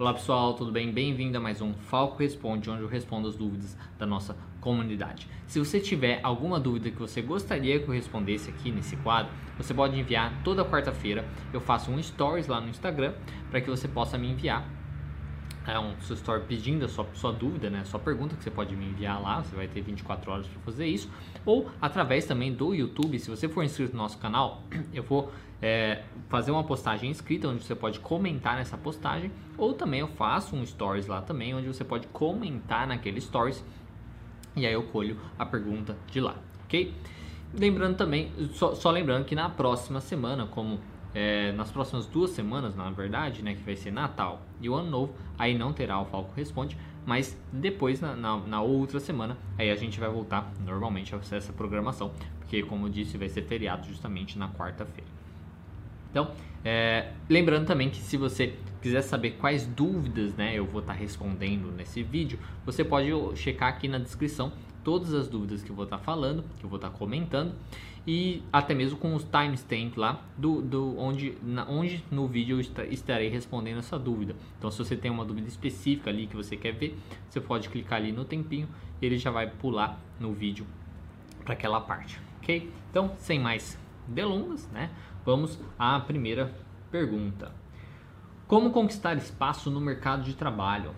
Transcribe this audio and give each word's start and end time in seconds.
Olá 0.00 0.14
pessoal, 0.14 0.54
tudo 0.54 0.72
bem? 0.72 0.90
Bem-vindo 0.90 1.36
a 1.36 1.40
mais 1.42 1.60
um 1.60 1.74
Falco 1.74 2.16
Responde, 2.16 2.70
onde 2.70 2.80
eu 2.80 2.88
respondo 2.88 3.28
as 3.28 3.36
dúvidas 3.36 3.76
da 3.98 4.06
nossa 4.06 4.34
comunidade. 4.58 5.28
Se 5.46 5.58
você 5.58 5.78
tiver 5.78 6.20
alguma 6.22 6.58
dúvida 6.58 6.90
que 6.90 6.98
você 6.98 7.20
gostaria 7.20 7.78
que 7.78 7.86
eu 7.86 7.92
respondesse 7.92 8.48
aqui 8.48 8.72
nesse 8.72 8.96
quadro, 8.96 9.30
você 9.58 9.74
pode 9.74 10.00
enviar 10.00 10.42
toda 10.42 10.64
quarta-feira. 10.64 11.28
Eu 11.52 11.60
faço 11.60 11.90
um 11.90 12.02
stories 12.02 12.46
lá 12.46 12.62
no 12.62 12.70
Instagram 12.70 13.12
para 13.50 13.60
que 13.60 13.68
você 13.68 13.86
possa 13.86 14.16
me 14.16 14.30
enviar 14.30 14.66
é 15.66 15.78
um 15.78 15.94
seu 16.00 16.16
story 16.16 16.42
pedindo 16.48 16.84
a 16.84 16.88
sua, 16.88 17.06
sua 17.14 17.32
dúvida, 17.32 17.70
né, 17.70 17.84
sua 17.84 18.00
pergunta 18.00 18.34
que 18.34 18.42
você 18.42 18.50
pode 18.50 18.74
me 18.74 18.86
enviar 18.86 19.20
lá, 19.20 19.42
você 19.42 19.54
vai 19.54 19.68
ter 19.68 19.80
24 19.82 20.30
horas 20.30 20.46
para 20.46 20.60
fazer 20.62 20.86
isso, 20.86 21.08
ou 21.44 21.70
através 21.80 22.24
também 22.24 22.52
do 22.52 22.74
YouTube, 22.74 23.18
se 23.18 23.30
você 23.30 23.48
for 23.48 23.62
inscrito 23.62 23.92
no 23.92 24.02
nosso 24.02 24.18
canal, 24.18 24.64
eu 24.92 25.02
vou 25.02 25.30
é, 25.62 26.02
fazer 26.28 26.50
uma 26.50 26.64
postagem 26.64 27.10
escrita 27.10 27.48
onde 27.48 27.62
você 27.62 27.74
pode 27.74 28.00
comentar 28.00 28.56
nessa 28.56 28.76
postagem, 28.76 29.30
ou 29.58 29.74
também 29.74 30.00
eu 30.00 30.08
faço 30.08 30.56
um 30.56 30.64
stories 30.64 31.06
lá 31.06 31.20
também 31.20 31.54
onde 31.54 31.66
você 31.66 31.84
pode 31.84 32.06
comentar 32.08 32.86
naquele 32.86 33.20
stories 33.20 33.64
e 34.56 34.66
aí 34.66 34.72
eu 34.72 34.82
colho 34.84 35.18
a 35.38 35.46
pergunta 35.46 35.96
de 36.10 36.20
lá, 36.20 36.36
ok? 36.64 36.94
Lembrando 37.52 37.96
também, 37.96 38.32
só, 38.52 38.74
só 38.74 38.90
lembrando 38.90 39.24
que 39.24 39.34
na 39.34 39.48
próxima 39.48 40.00
semana, 40.00 40.46
como 40.46 40.78
é, 41.14 41.52
nas 41.52 41.70
próximas 41.70 42.06
duas 42.06 42.30
semanas, 42.30 42.76
na 42.76 42.90
verdade, 42.90 43.42
né, 43.42 43.54
que 43.54 43.62
vai 43.62 43.76
ser 43.76 43.90
Natal 43.90 44.42
e 44.60 44.68
o 44.68 44.74
Ano 44.74 44.90
Novo, 44.90 45.14
aí 45.38 45.56
não 45.56 45.72
terá 45.72 46.00
o 46.00 46.04
Falco 46.04 46.32
Responde, 46.34 46.76
mas 47.04 47.36
depois, 47.52 48.00
na, 48.00 48.14
na, 48.14 48.36
na, 48.36 48.62
outra 48.62 49.00
semana, 49.00 49.36
aí 49.58 49.70
a 49.70 49.76
gente 49.76 49.98
vai 49.98 50.08
voltar 50.08 50.52
normalmente 50.64 51.14
a 51.14 51.18
essa 51.18 51.52
programação, 51.52 52.12
porque, 52.38 52.62
como 52.62 52.86
eu 52.86 52.90
disse, 52.90 53.16
vai 53.16 53.28
ser 53.28 53.42
feriado 53.42 53.86
justamente 53.86 54.38
na 54.38 54.48
quarta-feira. 54.48 55.19
Então, 56.10 56.32
é, 56.64 57.12
lembrando 57.28 57.66
também 57.66 57.88
que 57.88 57.98
se 57.98 58.16
você 58.16 58.54
quiser 58.82 59.02
saber 59.02 59.32
quais 59.32 59.66
dúvidas 59.66 60.34
né, 60.34 60.52
eu 60.54 60.66
vou 60.66 60.80
estar 60.80 60.92
respondendo 60.92 61.72
nesse 61.72 62.02
vídeo, 62.02 62.38
você 62.64 62.84
pode 62.84 63.10
checar 63.36 63.68
aqui 63.68 63.88
na 63.88 63.98
descrição 63.98 64.52
todas 64.82 65.12
as 65.14 65.28
dúvidas 65.28 65.62
que 65.62 65.70
eu 65.70 65.76
vou 65.76 65.84
estar 65.84 65.98
falando, 65.98 66.44
que 66.58 66.64
eu 66.64 66.70
vou 66.70 66.76
estar 66.76 66.90
comentando 66.90 67.54
e 68.06 68.42
até 68.52 68.74
mesmo 68.74 68.98
com 68.98 69.14
os 69.14 69.24
timestamps 69.24 69.96
lá 69.96 70.22
do, 70.36 70.62
do 70.62 70.98
onde, 70.98 71.36
na, 71.42 71.68
onde 71.68 72.02
no 72.10 72.26
vídeo 72.26 72.58
eu 72.58 72.86
estarei 72.90 73.28
respondendo 73.28 73.78
essa 73.78 73.98
dúvida. 73.98 74.34
Então, 74.58 74.70
se 74.70 74.78
você 74.78 74.96
tem 74.96 75.10
uma 75.10 75.24
dúvida 75.24 75.48
específica 75.48 76.08
ali 76.08 76.26
que 76.26 76.34
você 76.34 76.56
quer 76.56 76.72
ver, 76.72 76.96
você 77.28 77.40
pode 77.40 77.68
clicar 77.68 77.98
ali 77.98 78.10
no 78.10 78.24
tempinho 78.24 78.68
e 79.00 79.06
ele 79.06 79.18
já 79.18 79.30
vai 79.30 79.46
pular 79.48 80.00
no 80.18 80.32
vídeo 80.32 80.66
para 81.44 81.52
aquela 81.52 81.80
parte, 81.80 82.18
ok? 82.42 82.70
Então, 82.90 83.12
sem 83.18 83.38
mais 83.38 83.78
delongas, 84.08 84.68
né? 84.72 84.90
Vamos 85.24 85.58
à 85.78 86.00
primeira 86.00 86.52
pergunta. 86.90 87.52
Como 88.46 88.70
conquistar 88.70 89.16
espaço 89.16 89.70
no 89.70 89.80
mercado 89.80 90.22
de 90.22 90.34
trabalho? 90.34 90.92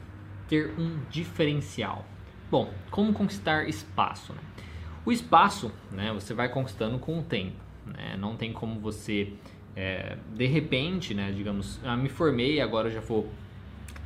Ter 0.48 0.74
um 0.78 1.00
diferencial. 1.10 2.04
Bom, 2.50 2.72
como 2.90 3.12
conquistar 3.12 3.68
espaço? 3.68 4.34
O 5.04 5.10
espaço, 5.10 5.72
né, 5.90 6.12
você 6.12 6.32
vai 6.32 6.48
conquistando 6.48 6.98
com 6.98 7.18
o 7.18 7.22
tempo. 7.22 7.56
Né? 7.84 8.16
Não 8.16 8.36
tem 8.36 8.52
como 8.52 8.78
você, 8.78 9.32
é, 9.74 10.16
de 10.34 10.46
repente, 10.46 11.14
né, 11.14 11.32
digamos, 11.32 11.80
ah, 11.84 11.96
me 11.96 12.08
formei, 12.08 12.60
agora 12.60 12.88
já 12.88 13.00
vou 13.00 13.28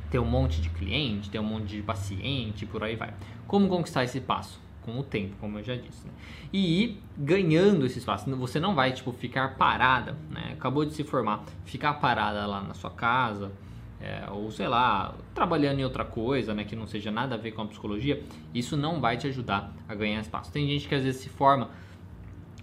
ter 0.09 0.19
um 0.19 0.25
monte 0.25 0.61
de 0.61 0.69
cliente, 0.69 1.29
ter 1.29 1.39
um 1.39 1.43
monte 1.43 1.67
de 1.67 1.81
paciente, 1.81 2.65
por 2.65 2.83
aí 2.83 2.95
vai. 2.95 3.13
Como 3.45 3.67
conquistar 3.67 4.03
esse 4.03 4.17
espaço? 4.17 4.59
Com 4.87 4.99
o 4.99 5.03
tempo, 5.03 5.35
como 5.41 5.59
eu 5.59 5.63
já 5.63 5.75
disse. 5.75 6.07
Né? 6.07 6.13
E 6.53 6.83
ir 6.83 7.03
ganhando 7.17 7.85
esse 7.85 7.99
espaço. 7.99 8.33
Você 8.37 8.57
não 8.57 8.73
vai, 8.73 8.93
tipo, 8.93 9.11
ficar 9.11 9.57
parada, 9.57 10.15
né? 10.31 10.53
Acabou 10.53 10.85
de 10.85 10.93
se 10.93 11.03
formar, 11.03 11.43
ficar 11.65 11.95
parada 11.95 12.47
lá 12.47 12.61
na 12.61 12.73
sua 12.73 12.91
casa, 12.91 13.51
é, 13.99 14.29
ou 14.29 14.49
sei 14.49 14.67
lá, 14.67 15.13
trabalhando 15.33 15.79
em 15.79 15.83
outra 15.83 16.05
coisa, 16.05 16.53
né, 16.53 16.63
que 16.63 16.75
não 16.75 16.87
seja 16.87 17.11
nada 17.11 17.35
a 17.35 17.37
ver 17.37 17.51
com 17.51 17.61
a 17.61 17.65
psicologia, 17.65 18.23
isso 18.53 18.77
não 18.77 19.01
vai 19.01 19.17
te 19.17 19.27
ajudar 19.27 19.73
a 19.89 19.95
ganhar 19.95 20.21
espaço. 20.21 20.51
Tem 20.51 20.67
gente 20.67 20.87
que 20.87 20.95
às 20.95 21.03
vezes 21.03 21.21
se 21.21 21.29
forma, 21.29 21.69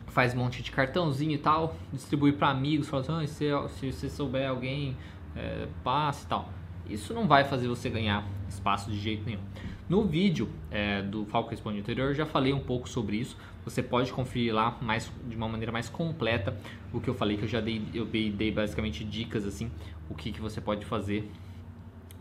faz 0.07 0.35
um 0.35 0.39
monte 0.39 0.63
de 0.63 0.71
cartãozinho 0.71 1.33
e 1.33 1.39
tal, 1.39 1.77
distribui 1.93 2.33
para 2.33 2.49
amigos, 2.49 2.89
fala 2.89 3.03
assim, 3.03 3.51
ah, 3.51 3.69
se, 3.69 3.91
se 3.91 3.93
você 3.93 4.09
souber 4.09 4.49
alguém, 4.49 4.97
é, 5.37 5.67
passe 5.83 6.25
e 6.25 6.29
tal. 6.29 6.49
Isso 6.89 7.13
não 7.13 7.27
vai 7.27 7.45
fazer 7.45 7.67
você 7.67 7.91
ganhar 7.91 8.25
espaço 8.49 8.91
de 8.91 8.99
jeito 8.99 9.25
nenhum. 9.25 9.41
No 9.89 10.03
vídeo 10.03 10.49
é, 10.71 11.03
do 11.03 11.27
Falco 11.27 11.51
Responde 11.51 11.79
Interior 11.79 12.09
eu 12.09 12.15
já 12.15 12.25
falei 12.25 12.53
um 12.53 12.61
pouco 12.61 12.89
sobre 12.89 13.17
isso. 13.17 13.37
Você 13.65 13.83
pode 13.83 14.13
conferir 14.13 14.55
lá 14.55 14.77
mais, 14.81 15.13
de 15.29 15.37
uma 15.37 15.49
maneira 15.49 15.71
mais 15.71 15.91
completa 15.91 16.57
o 16.93 17.01
que 17.01 17.09
eu 17.09 17.15
falei, 17.15 17.37
que 17.37 17.45
eu 17.45 17.49
já 17.49 17.61
dei, 17.61 17.83
eu 17.93 18.07
dei 18.07 18.51
basicamente 18.51 19.05
dicas 19.05 19.45
assim 19.45 19.71
o 20.09 20.15
que, 20.15 20.33
que 20.33 20.41
você 20.41 20.61
pode 20.61 20.85
fazer 20.87 21.31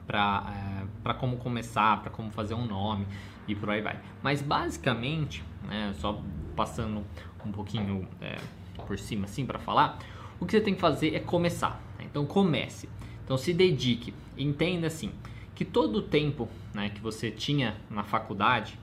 para 0.06 0.86
é, 1.06 1.14
como 1.14 1.38
começar, 1.38 2.02
para 2.02 2.10
como 2.10 2.32
fazer 2.32 2.54
um 2.54 2.66
nome 2.66 3.08
e 3.48 3.56
por 3.56 3.70
aí 3.70 3.82
vai. 3.82 3.98
Mas 4.22 4.42
basicamente, 4.42 5.42
né, 5.64 5.94
só 5.96 6.22
passando 6.58 7.06
um 7.46 7.52
pouquinho 7.52 8.08
é, 8.22 8.38
por 8.86 9.00
cima 9.00 9.26
assim 9.26 9.46
para 9.46 9.60
falar, 9.60 10.00
o 10.38 10.46
que 10.46 10.52
você 10.52 10.62
tem 10.62 10.76
que 10.76 10.82
fazer 10.82 11.16
é 11.16 11.20
começar. 11.20 11.82
Né? 11.98 12.06
Então 12.06 12.26
comece. 12.26 12.90
Então 13.24 13.38
se 13.38 13.54
dedique. 13.54 14.14
Entenda 14.38 14.88
assim 14.88 15.14
que 15.56 15.64
todo 15.64 15.98
o 15.98 16.02
tempo 16.02 16.50
né, 16.74 16.90
que 16.90 17.02
você 17.02 17.30
tinha 17.30 17.76
na 17.90 18.04
faculdade, 18.04 18.80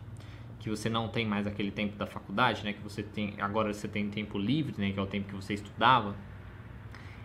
que 0.58 0.68
você 0.68 0.88
não 0.88 1.08
tem 1.08 1.26
mais 1.26 1.46
aquele 1.46 1.70
tempo 1.70 1.96
da 1.96 2.06
faculdade, 2.06 2.64
né, 2.64 2.72
que 2.72 2.82
você 2.82 3.02
tem 3.02 3.34
agora 3.40 3.72
você 3.72 3.88
tem 3.88 4.08
tempo 4.10 4.38
livre, 4.38 4.74
né, 4.78 4.92
que 4.92 4.98
é 4.98 5.02
o 5.02 5.06
tempo 5.06 5.28
que 5.28 5.34
você 5.34 5.54
estudava 5.54 6.14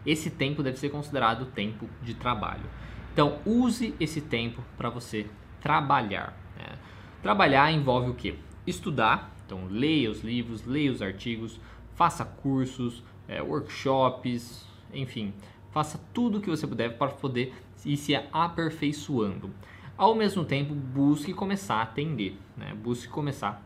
esse 0.06 0.30
tempo 0.30 0.62
deve 0.62 0.78
ser 0.78 0.90
considerado 0.90 1.48
tempo 1.48 1.90
de 2.04 2.14
trabalho. 2.14 2.66
Então, 3.12 3.40
use 3.46 3.96
esse 4.00 4.22
tempo 4.22 4.62
para 4.78 4.90
você 4.90 5.26
trabalhar. 5.60 6.38
Né? 6.58 6.78
Trabalhar 7.24 7.72
envolve 7.72 8.12
o 8.12 8.14
que? 8.14 8.38
Estudar, 8.68 9.34
então 9.46 9.66
leia 9.70 10.12
os 10.12 10.22
livros, 10.22 10.66
leia 10.66 10.92
os 10.92 11.02
artigos, 11.02 11.60
faça 11.96 12.24
cursos, 12.24 13.04
é, 13.28 13.42
workshops, 13.42 14.68
enfim, 14.94 15.34
faça 15.76 16.00
tudo 16.14 16.38
o 16.38 16.42
que 16.42 16.50
você 16.50 16.66
puder 16.66 16.98
para 16.98 17.12
poder 17.12 17.54
ir 17.86 17.98
se 17.98 18.16
aperfeiçoando. 18.32 19.50
Ao 19.98 20.16
mesmo 20.16 20.46
tempo, 20.46 20.74
busque 20.74 21.34
começar 21.34 21.76
a 21.76 21.82
atender, 21.82 22.38
né? 22.56 22.74
busque 22.82 23.10
começar 23.10 23.62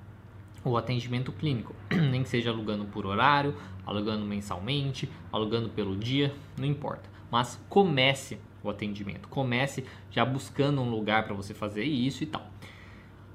o 0.65 0.75
atendimento 0.75 1.31
clínico, 1.31 1.75
nem 2.09 2.23
que 2.23 2.29
seja 2.29 2.49
alugando 2.49 2.85
por 2.85 3.05
horário, 3.05 3.55
alugando 3.85 4.25
mensalmente, 4.25 5.07
alugando 5.31 5.69
pelo 5.69 5.95
dia, 5.95 6.33
não 6.57 6.65
importa. 6.65 7.07
Mas 7.29 7.63
comece 7.69 8.39
o 8.63 8.71
atendimento, 8.71 9.29
comece 9.29 9.85
já 10.09 10.25
buscando 10.25 10.81
um 10.81 10.89
lugar 10.89 11.25
para 11.25 11.35
você 11.35 11.53
fazer 11.53 11.83
isso 11.83 12.23
e 12.23 12.25
tal. 12.25 12.49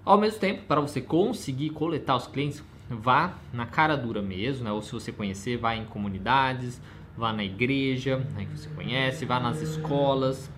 Ao 0.05 0.19
mesmo 0.19 0.41
tempo, 0.41 0.65
para 0.65 0.81
você 0.81 1.01
conseguir 1.01 1.71
coletar 1.71 2.17
os 2.17 2.27
clientes, 2.27 2.61
vá 2.91 3.35
na 3.53 3.67
cara 3.67 3.97
dura 3.97 4.21
mesmo, 4.21 4.65
né? 4.65 4.73
ou 4.73 4.83
se 4.83 4.91
você 4.91 5.13
conhecer, 5.13 5.59
vá 5.59 5.77
em 5.77 5.85
comunidades, 5.85 6.83
vá 7.17 7.33
na 7.33 7.45
igreja 7.45 8.19
né, 8.35 8.47
que 8.47 8.59
você 8.59 8.69
conhece, 8.71 9.25
vá 9.25 9.39
nas 9.39 9.61
escolas, 9.61 10.51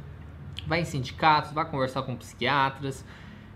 vá 0.66 0.78
em 0.78 0.84
sindicatos, 0.84 1.52
vá 1.52 1.64
conversar 1.64 2.02
com 2.02 2.16
psiquiatras, 2.16 3.04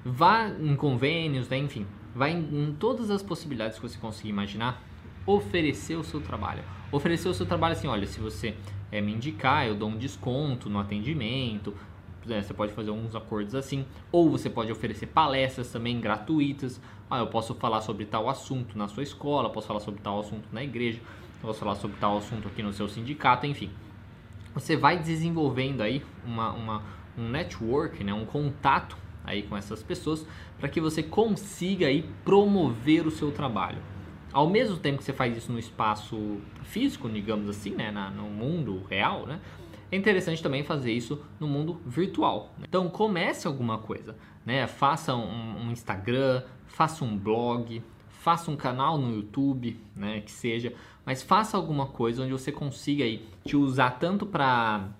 vá 0.04 0.48
em 0.48 0.76
convênios, 0.76 1.48
né? 1.48 1.58
enfim, 1.58 1.86
vai 2.14 2.32
em, 2.32 2.68
em 2.68 2.72
todas 2.72 3.10
as 3.10 3.22
possibilidades 3.22 3.78
que 3.78 3.88
você 3.88 3.98
conseguir 3.98 4.30
imaginar 4.30 4.82
oferecer 5.26 5.96
o 5.96 6.04
seu 6.04 6.20
trabalho. 6.20 6.62
Oferecer 6.90 7.28
o 7.28 7.34
seu 7.34 7.46
trabalho 7.46 7.72
assim, 7.72 7.86
olha, 7.86 8.06
se 8.06 8.20
você 8.20 8.54
é, 8.90 9.00
me 9.00 9.12
indicar, 9.12 9.66
eu 9.66 9.74
dou 9.74 9.88
um 9.88 9.96
desconto 9.96 10.68
no 10.68 10.78
atendimento, 10.78 11.74
né, 12.26 12.42
você 12.42 12.52
pode 12.52 12.72
fazer 12.72 12.90
uns 12.90 13.14
acordos 13.14 13.54
assim, 13.54 13.86
ou 14.10 14.30
você 14.30 14.50
pode 14.50 14.70
oferecer 14.70 15.06
palestras 15.06 15.70
também 15.70 16.00
gratuitas. 16.00 16.80
Ah, 17.08 17.18
eu 17.18 17.26
posso 17.26 17.54
falar 17.54 17.80
sobre 17.80 18.04
tal 18.04 18.28
assunto 18.28 18.76
na 18.76 18.88
sua 18.88 19.02
escola, 19.02 19.50
posso 19.50 19.66
falar 19.66 19.80
sobre 19.80 20.00
tal 20.00 20.20
assunto 20.20 20.48
na 20.52 20.62
igreja, 20.62 21.00
posso 21.40 21.60
falar 21.60 21.74
sobre 21.74 21.96
tal 21.98 22.18
assunto 22.18 22.48
aqui 22.48 22.62
no 22.62 22.72
seu 22.72 22.88
sindicato, 22.88 23.46
enfim. 23.46 23.70
Você 24.54 24.76
vai 24.76 24.98
desenvolvendo 24.98 25.80
aí 25.80 26.04
uma, 26.24 26.52
uma 26.52 26.82
um 27.16 27.28
network, 27.28 28.02
né, 28.02 28.12
um 28.12 28.24
contato 28.24 28.96
aí 29.24 29.42
com 29.42 29.56
essas 29.56 29.82
pessoas 29.82 30.26
para 30.58 30.68
que 30.68 30.80
você 30.80 31.02
consiga 31.02 31.86
aí 31.86 32.08
promover 32.24 33.06
o 33.06 33.10
seu 33.10 33.30
trabalho. 33.30 33.78
Ao 34.32 34.48
mesmo 34.48 34.76
tempo 34.76 34.98
que 34.98 35.04
você 35.04 35.12
faz 35.12 35.36
isso 35.36 35.50
no 35.50 35.58
espaço 35.58 36.40
físico, 36.62 37.08
digamos 37.08 37.48
assim, 37.48 37.70
né, 37.70 37.90
na, 37.90 38.10
no 38.10 38.24
mundo 38.24 38.84
real, 38.88 39.26
né, 39.26 39.40
é 39.90 39.96
interessante 39.96 40.42
também 40.42 40.62
fazer 40.62 40.92
isso 40.92 41.20
no 41.38 41.48
mundo 41.48 41.80
virtual. 41.84 42.54
Então 42.62 42.88
comece 42.88 43.46
alguma 43.46 43.78
coisa, 43.78 44.16
né? 44.46 44.66
Faça 44.68 45.16
um, 45.16 45.66
um 45.66 45.72
Instagram, 45.72 46.44
faça 46.68 47.04
um 47.04 47.18
blog, 47.18 47.82
faça 48.08 48.52
um 48.52 48.56
canal 48.56 48.96
no 48.96 49.12
YouTube, 49.12 49.80
né? 49.96 50.20
Que 50.20 50.30
seja, 50.30 50.72
mas 51.04 51.22
faça 51.22 51.56
alguma 51.56 51.86
coisa 51.86 52.22
onde 52.22 52.32
você 52.32 52.52
consiga 52.52 53.04
aí 53.04 53.26
te 53.44 53.56
usar 53.56 53.90
tanto 53.92 54.26
para 54.26 54.90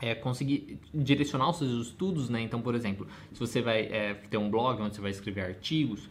é, 0.00 0.14
conseguir 0.14 0.80
direcionar 0.94 1.50
os 1.50 1.58
seus 1.58 1.88
estudos, 1.88 2.28
né? 2.28 2.40
Então, 2.40 2.60
por 2.60 2.74
exemplo, 2.74 3.06
se 3.32 3.40
você 3.40 3.60
vai 3.60 3.80
é, 3.82 4.14
ter 4.14 4.36
um 4.36 4.50
blog 4.50 4.80
onde 4.80 4.94
você 4.94 5.00
vai 5.00 5.10
escrever 5.10 5.42
artigos, 5.42 6.08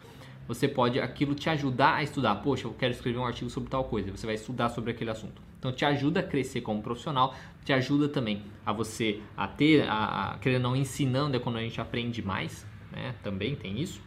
você 0.47 0.67
pode 0.67 0.99
aquilo 0.99 1.35
te 1.35 1.49
ajudar 1.49 1.95
a 1.95 2.03
estudar. 2.03 2.35
Poxa, 2.35 2.67
eu 2.67 2.73
quero 2.73 2.93
escrever 2.93 3.19
um 3.19 3.25
artigo 3.25 3.49
sobre 3.49 3.69
tal 3.69 3.83
coisa. 3.83 4.11
Você 4.11 4.25
vai 4.25 4.35
estudar 4.35 4.69
sobre 4.69 4.91
aquele 4.91 5.09
assunto. 5.09 5.41
Então 5.59 5.71
te 5.71 5.83
ajuda 5.83 6.19
a 6.19 6.23
crescer 6.23 6.61
como 6.61 6.81
profissional, 6.81 7.35
te 7.65 7.73
ajuda 7.73 8.07
também 8.07 8.43
a 8.65 8.71
você 8.71 9.21
a 9.35 9.47
ter, 9.47 9.87
a, 9.89 10.33
a 10.33 10.37
querendo 10.37 10.63
não 10.63 10.75
ensinando 10.75 11.35
é 11.35 11.39
quando 11.39 11.57
a 11.57 11.61
gente 11.61 11.81
aprende 11.81 12.21
mais, 12.21 12.65
né? 12.91 13.15
Também 13.23 13.55
tem 13.55 13.79
isso. 13.81 14.01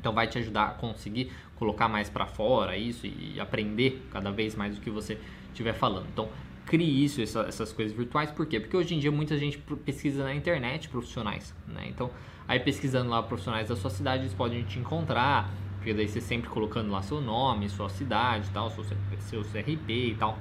Então 0.00 0.12
vai 0.12 0.26
te 0.26 0.38
ajudar 0.38 0.64
a 0.64 0.70
conseguir 0.70 1.30
colocar 1.56 1.88
mais 1.88 2.08
para 2.08 2.26
fora 2.26 2.76
isso 2.76 3.06
e 3.06 3.38
aprender 3.40 4.06
cada 4.10 4.30
vez 4.30 4.54
mais 4.54 4.76
o 4.76 4.80
que 4.80 4.90
você 4.90 5.18
estiver 5.50 5.72
falando. 5.72 6.06
Então 6.12 6.28
crie 6.66 7.04
isso, 7.04 7.20
essa, 7.20 7.42
essas 7.42 7.72
coisas 7.72 7.94
virtuais, 7.96 8.30
por 8.30 8.46
quê? 8.46 8.58
Porque 8.58 8.76
hoje 8.76 8.94
em 8.94 8.98
dia 8.98 9.12
muita 9.12 9.36
gente 9.36 9.58
pesquisa 9.84 10.24
na 10.24 10.34
internet 10.34 10.88
profissionais, 10.88 11.54
né? 11.68 11.84
Então 11.88 12.10
aí 12.48 12.58
pesquisando 12.58 13.10
lá 13.10 13.22
profissionais 13.22 13.68
da 13.68 13.76
sua 13.76 13.90
cidade, 13.90 14.22
eles 14.22 14.34
podem 14.34 14.62
te 14.64 14.78
encontrar, 14.78 15.50
porque 15.76 15.92
daí 15.92 16.08
você 16.08 16.20
sempre 16.20 16.48
colocando 16.48 16.90
lá 16.90 17.02
seu 17.02 17.20
nome, 17.20 17.68
sua 17.68 17.88
cidade, 17.88 18.48
tal, 18.50 18.70
seu, 18.70 18.84
seu 19.20 19.42
CRP 19.42 19.92
e 19.92 20.14
tal. 20.14 20.38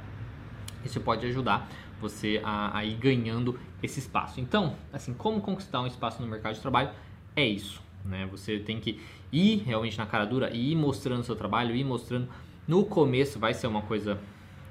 Isso 0.86 1.00
pode 1.00 1.26
ajudar 1.28 1.70
você 2.00 2.42
a, 2.44 2.78
a 2.78 2.86
ir 2.86 2.96
ganhando 2.96 3.58
esse 3.82 4.00
espaço. 4.00 4.42
Então, 4.42 4.76
assim, 4.92 5.14
como 5.14 5.42
conquistar 5.42 5.82
um 5.82 5.88
espaço 5.88 6.22
no 6.22 6.28
mercado 6.28 6.56
de 6.56 6.62
trabalho 6.62 6.90
é 7.36 7.46
isso, 7.46 7.82
né? 8.06 8.28
Você 8.32 8.60
tem 8.60 8.80
que 8.80 9.02
ir 9.32 9.64
realmente 9.66 9.98
na 9.98 10.06
cara 10.06 10.26
dura 10.26 10.54
ir 10.54 10.76
mostrando 10.76 11.24
seu 11.24 11.36
trabalho, 11.36 11.76
ir 11.76 11.84
mostrando. 11.84 12.28
No 12.68 12.86
começo 12.86 13.40
vai 13.40 13.54
ser 13.54 13.68
uma 13.68 13.82
coisa, 13.82 14.20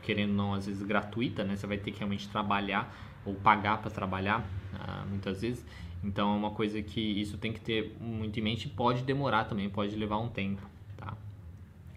querendo 0.03 0.33
não, 0.33 0.55
às 0.55 0.67
vezes 0.67 0.83
gratuita, 0.83 1.45
né? 1.45 1.57
Você 1.57 1.67
vai 1.67 1.79
ter 1.79 1.91
que 1.91 1.99
realmente 1.99 2.29
trabalhar 2.29 2.95
ou 3.25 3.35
pagar 3.35 3.79
para 3.79 3.91
trabalhar, 3.91 4.41
uh, 4.75 5.09
muitas 5.09 5.43
vezes. 5.43 5.65
Então 6.03 6.33
é 6.35 6.37
uma 6.37 6.51
coisa 6.51 6.83
que 6.83 7.01
isso 7.01 7.39
tem 7.39 7.53
que 7.53 7.61
ter 7.61 7.97
muito 8.01 8.39
em 8.39 8.43
mente. 8.43 8.69
Pode 8.69 9.03
demorar 9.03 9.45
também, 9.45 9.69
pode 9.69 9.95
levar 9.95 10.19
um 10.19 10.29
tempo, 10.29 10.63
tá? 10.97 11.17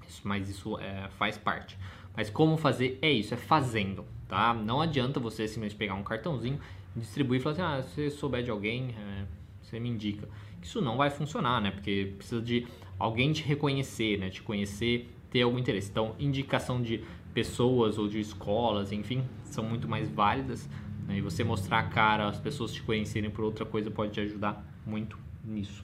Isso, 0.08 0.22
mas 0.24 0.50
isso 0.50 0.78
é, 0.80 1.10
faz 1.18 1.38
parte. 1.38 1.78
Mas 2.16 2.30
como 2.30 2.56
fazer 2.56 3.00
é 3.02 3.12
isso, 3.12 3.34
é 3.34 3.38
fazendo, 3.38 4.06
tá? 4.28 4.54
Não 4.54 4.80
adianta 4.80 5.20
você 5.20 5.48
simplesmente 5.48 5.76
pegar 5.76 5.96
um 5.96 6.04
cartãozinho, 6.04 6.60
distribuir 6.96 7.40
e 7.40 7.44
falar 7.44 7.54
assim, 7.54 7.62
ah, 7.62 7.84
se 7.84 8.10
souber 8.12 8.44
de 8.44 8.52
alguém, 8.52 8.96
é, 8.98 9.26
você 9.62 9.80
me 9.80 9.90
indica. 9.90 10.30
Isso 10.66 10.82
não 10.82 10.98
vai 10.98 11.10
funcionar, 11.10 11.62
né? 11.62 11.72
Porque 11.72 12.14
precisa 12.18 12.42
de 12.42 12.68
alguém 12.98 13.32
te 13.32 13.44
reconhecer, 13.44 14.18
né? 14.18 14.30
Te 14.30 14.42
conhecer, 14.42 15.10
ter 15.30 15.44
algum 15.44 15.60
interesse. 15.60 15.92
Então, 15.92 16.16
indicação 16.20 16.82
de 16.82 17.04
pessoas 17.34 17.98
ou 17.98 18.08
de 18.08 18.20
escolas, 18.20 18.92
enfim, 18.92 19.24
são 19.44 19.64
muito 19.64 19.88
mais 19.88 20.10
válidas 20.10 20.68
né? 21.08 21.18
E 21.18 21.22
você 21.22 21.44
mostrar 21.44 21.80
a 21.80 21.84
cara, 21.84 22.28
as 22.28 22.40
pessoas 22.40 22.74
te 22.74 22.82
conhecerem 22.82 23.30
por 23.30 23.44
outra 23.44 23.66
coisa 23.66 23.90
pode 23.92 24.12
te 24.12 24.20
ajudar 24.20 24.66
muito 24.86 25.18
nisso. 25.44 25.84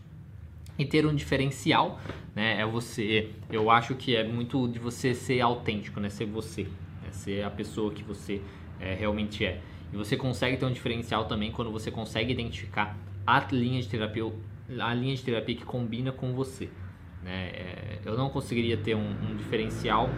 E 0.78 0.86
ter 0.86 1.06
um 1.06 1.13
diferencial, 1.13 2.00
né? 2.36 2.60
É 2.60 2.66
você. 2.66 3.30
Eu 3.50 3.69
acho 3.69 3.95
que 3.95 4.16
é 4.16 4.27
muito 4.27 4.68
de 4.68 4.80
você 4.80 5.13
ser 5.13 5.42
autêntico, 5.42 6.00
né? 6.00 6.10
Ser 6.10 6.25
você, 6.25 6.63
né? 6.63 7.12
ser 7.12 7.44
a 7.44 7.51
pessoa 7.51 7.92
que 7.92 8.04
você 8.04 8.42
é, 8.80 8.95
realmente 8.95 9.45
é. 9.45 9.62
E 9.94 9.98
você 9.98 10.18
consegue 10.18 10.57
ter 10.57 10.66
um 10.66 10.72
diferencial 10.72 11.25
também 11.25 11.51
quando 11.51 11.72
você 11.72 11.92
consegue 11.92 12.31
identificar 12.31 12.98
a 13.27 13.39
linha 13.51 13.81
de 13.81 13.88
terapia, 13.88 14.31
a 14.80 14.94
linha 14.94 15.16
de 15.16 15.24
terapia 15.24 15.56
que 15.56 15.66
combina 15.66 16.12
com 16.12 16.34
você. 16.34 16.70
Né? 17.24 17.50
É, 17.50 18.00
eu 18.06 18.18
não 18.18 18.30
conseguiria 18.30 18.78
ter 18.78 18.96
um, 18.96 19.10
um, 19.10 19.36
diferencial 19.36 20.10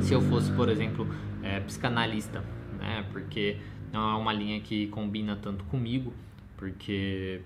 se 0.00 0.12
eu 0.12 0.20
fosse, 0.22 0.50
por 0.52 0.68
exemplo, 0.68 1.06
é, 1.42 1.60
psicanalista, 1.60 2.44
né? 2.78 3.06
Porque 3.12 3.56
não 3.92 4.10
é 4.10 4.16
uma 4.16 4.32
linha 4.32 4.60
que 4.60 4.86
combina 4.88 5.36
tanto 5.36 5.64
comigo, 5.64 6.12
porque 6.56 7.40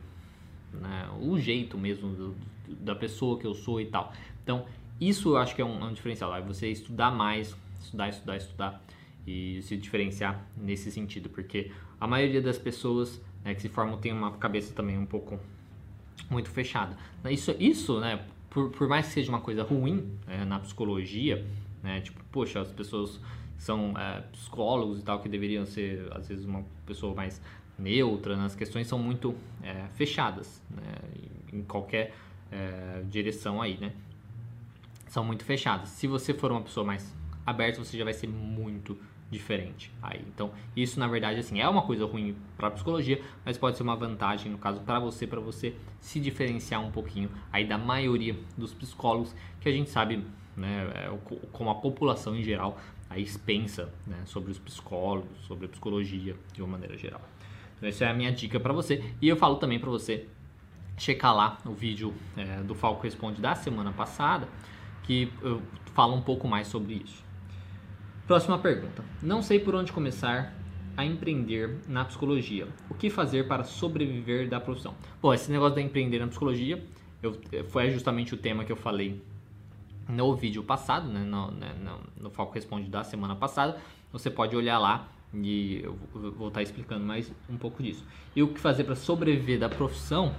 né, 0.73 1.09
o 1.21 1.39
jeito 1.39 1.79
mesmo 1.79 2.11
do, 2.11 2.37
da 2.69 2.95
pessoa 2.95 3.39
que 3.39 3.47
eu 3.47 3.55
sou 3.55 3.81
e 3.81 3.87
tal. 3.87 4.13
Então, 4.43 4.67
isso 5.01 5.31
eu 5.31 5.37
acho 5.39 5.55
que 5.55 5.63
é 5.63 5.65
um, 5.65 5.81
é 5.81 5.85
um 5.85 5.93
diferencial. 5.93 6.35
É 6.35 6.43
você 6.43 6.69
estudar 6.69 7.11
mais, 7.11 7.57
estudar, 7.81 8.09
estudar, 8.09 8.37
estudar 8.37 8.85
e 9.27 9.63
se 9.63 9.77
diferenciar 9.77 10.47
nesse 10.57 10.91
sentido, 10.91 11.31
porque 11.31 11.71
a 11.99 12.07
maioria 12.07 12.43
das 12.43 12.59
pessoas 12.59 13.21
né, 13.43 13.55
que 13.55 13.63
se 13.63 13.69
formam 13.69 13.99
tem 13.99 14.13
uma 14.13 14.33
cabeça 14.33 14.75
também 14.75 14.99
um 14.99 15.07
pouco 15.07 15.41
muito 16.31 16.51
fechada. 16.51 16.97
Isso, 17.31 17.55
isso 17.59 18.01
né, 18.01 18.25
por, 18.51 18.71
por 18.71 18.89
mais 18.89 19.07
que 19.07 19.13
seja 19.13 19.31
uma 19.31 19.41
coisa 19.41 19.63
ruim 19.63 20.19
né, 20.27 20.45
na 20.45 20.59
psicologia, 20.61 21.45
né, 21.83 22.01
tipo, 22.01 22.23
poxa, 22.31 22.61
as 22.61 22.71
pessoas 22.71 23.21
são 23.57 23.95
é, 23.99 24.21
psicólogos 24.33 25.01
e 25.01 25.03
tal, 25.03 25.21
que 25.21 25.29
deveriam 25.29 25.65
ser, 25.65 26.09
às 26.13 26.29
vezes, 26.29 26.45
uma 26.45 26.65
pessoa 26.85 27.15
mais 27.15 27.41
neutra 27.79 28.37
nas 28.37 28.55
questões, 28.55 28.87
são 28.87 28.99
muito 28.99 29.35
é, 29.63 29.87
fechadas, 29.95 30.63
né? 30.71 30.95
em 31.53 31.63
qualquer 31.63 32.15
é, 32.51 33.03
direção 33.09 33.61
aí, 33.61 33.79
né? 33.79 33.93
São 35.09 35.25
muito 35.25 35.45
fechadas. 35.45 35.89
Se 35.91 36.07
você 36.07 36.35
for 36.35 36.51
uma 36.51 36.63
pessoa 36.63 36.85
mais 36.85 37.15
aberta, 37.47 37.83
você 37.83 37.97
já 37.97 38.05
vai 38.05 38.13
ser 38.13 38.27
muito 38.27 38.99
diferente 39.31 39.91
aí. 40.03 40.25
Então, 40.29 40.53
isso 40.77 40.99
na 41.01 41.09
verdade 41.09 41.41
assim 41.41 41.61
é 41.61 41.69
uma 41.69 41.83
coisa 41.83 42.05
ruim 42.05 42.37
para 42.57 42.71
psicologia, 42.71 43.21
mas 43.45 43.59
pode 43.59 43.77
ser 43.77 43.83
uma 43.83 43.97
vantagem 43.97 44.51
no 44.51 44.59
caso 44.59 44.81
para 44.81 45.01
você, 45.01 45.27
para 45.27 45.41
você 45.41 45.75
se 46.01 46.21
diferenciar 46.21 46.81
um 46.81 46.91
pouquinho 46.91 47.31
aí 47.53 47.65
da 47.65 47.79
maioria 47.79 48.37
dos 48.57 48.73
psicólogos 48.73 49.35
que 49.61 49.69
a 49.69 49.73
gente 49.73 49.91
sabe, 49.91 50.25
né, 50.57 50.91
é, 50.95 51.19
como 51.53 51.71
a 51.71 51.75
população 51.75 52.37
em 52.37 52.43
geral 52.43 52.79
aí 53.11 53.27
pensa 53.45 53.93
né, 54.07 54.23
sobre 54.25 54.51
os 54.51 54.59
psicólogos, 54.59 55.39
sobre 55.47 55.67
a 55.67 55.69
psicologia 55.69 56.37
de 56.53 56.63
uma 56.63 56.73
maneira 56.73 56.97
geral. 56.97 57.21
Então 57.77 57.89
essa 57.89 58.05
é 58.05 58.09
a 58.09 58.15
minha 58.15 58.33
dica 58.33 58.61
para 58.61 58.73
você 58.73 59.05
e 59.21 59.29
eu 59.29 59.37
falo 59.37 59.57
também 59.57 59.79
para 59.79 59.91
você 59.91 60.27
checar 60.97 61.35
lá 61.35 61.59
o 61.65 61.73
vídeo 61.73 62.15
é, 62.37 62.63
do 62.63 62.75
Falco 62.75 63.03
Responde 63.03 63.41
da 63.41 63.55
semana 63.55 63.93
passada 63.93 64.49
que 65.03 65.31
eu 65.43 65.61
falo 65.93 66.15
um 66.15 66.23
pouco 66.23 66.49
mais 66.49 66.67
sobre 66.67 66.95
isso. 66.95 67.24
Próxima 68.27 68.59
pergunta. 68.59 69.05
Não 69.23 69.43
sei 69.43 69.59
por 69.59 69.75
onde 69.75 69.93
começar 69.93 70.55
a 70.97 71.05
empreender 71.05 71.79
na 71.87 72.05
psicologia. 72.05 72.67
O 72.89 72.95
que 72.95 73.11
fazer 73.11 73.47
para 73.47 73.65
sobreviver 73.65 74.49
da 74.49 74.59
profissão? 74.59 74.95
Bom, 75.21 75.35
esse 75.35 75.51
negócio 75.51 75.75
de 75.75 75.83
empreender 75.83 76.21
na 76.21 76.29
psicologia 76.29 76.83
eu, 77.23 77.39
foi 77.69 77.91
justamente 77.91 78.33
o 78.33 78.37
tema 78.37 78.65
que 78.65 78.73
eu 78.73 78.77
falei 78.77 79.23
no 80.09 80.35
vídeo 80.35 80.63
passado, 80.63 81.09
né, 81.09 81.21
no, 81.21 81.51
né, 81.51 81.75
no, 81.83 82.25
no 82.25 82.31
Falco 82.31 82.55
Responde 82.55 82.89
da 82.89 83.05
semana 83.05 83.37
passada. 83.37 83.79
Você 84.13 84.31
pode 84.31 84.57
olhar 84.57 84.79
lá 84.79 85.09
e 85.33 85.81
eu 85.83 85.99
vou 86.13 86.49
estar 86.49 86.63
explicando 86.63 87.05
mais 87.05 87.31
um 87.49 87.57
pouco 87.57 87.83
disso. 87.83 88.05
E 88.35 88.43
o 88.43 88.49
que 88.49 88.61
fazer 88.61 88.85
para 88.85 88.95
sobreviver 88.95 89.59
da 89.59 89.69
profissão 89.69 90.35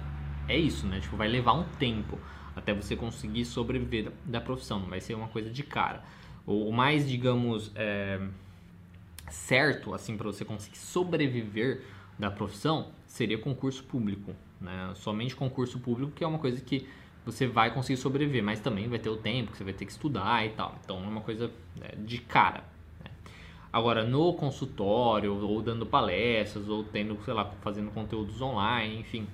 é 0.48 0.56
isso, 0.56 0.86
né? 0.86 1.00
Tipo, 1.00 1.16
vai 1.16 1.28
levar 1.28 1.52
um 1.52 1.64
tempo 1.78 2.18
até 2.54 2.72
você 2.72 2.96
conseguir 2.96 3.44
sobreviver 3.44 4.10
da, 4.24 4.40
profissão, 4.40 4.80
não 4.80 4.88
vai 4.88 5.00
ser 5.00 5.14
uma 5.14 5.28
coisa 5.28 5.50
de 5.50 5.62
cara. 5.62 6.02
O, 6.46 6.70
mais, 6.70 7.08
digamos, 7.08 7.72
é, 7.74 8.20
certo, 9.28 9.92
assim, 9.92 10.16
para 10.16 10.26
você 10.26 10.44
conseguir 10.44 10.78
sobreviver 10.78 11.82
da 12.18 12.30
profissão 12.30 12.92
seria 13.06 13.36
concurso 13.36 13.82
público, 13.84 14.32
né? 14.60 14.92
Somente 14.94 15.34
concurso 15.34 15.78
público, 15.80 16.12
que 16.12 16.22
é 16.22 16.26
uma 16.26 16.38
coisa 16.38 16.60
que 16.60 16.86
você 17.24 17.46
vai 17.46 17.74
conseguir 17.74 17.96
sobreviver, 17.98 18.42
mas 18.42 18.60
também 18.60 18.88
vai 18.88 19.00
ter 19.00 19.10
o 19.10 19.16
tempo 19.16 19.50
que 19.50 19.58
você 19.58 19.64
vai 19.64 19.72
ter 19.72 19.84
que 19.84 19.90
estudar 19.90 20.46
e 20.46 20.50
tal. 20.50 20.78
Então 20.84 21.02
é 21.02 21.08
uma 21.08 21.20
coisa 21.20 21.50
né, 21.74 21.88
de 21.98 22.18
cara. 22.18 22.62
Né? 23.02 23.10
Agora, 23.72 24.04
no 24.04 24.32
consultório, 24.34 25.34
ou 25.34 25.60
dando 25.60 25.84
palestras, 25.84 26.68
ou 26.68 26.84
tendo, 26.84 27.18
sei 27.24 27.34
lá, 27.34 27.44
fazendo 27.62 27.90
conteúdos 27.90 28.40
online, 28.40 29.00
enfim, 29.00 29.26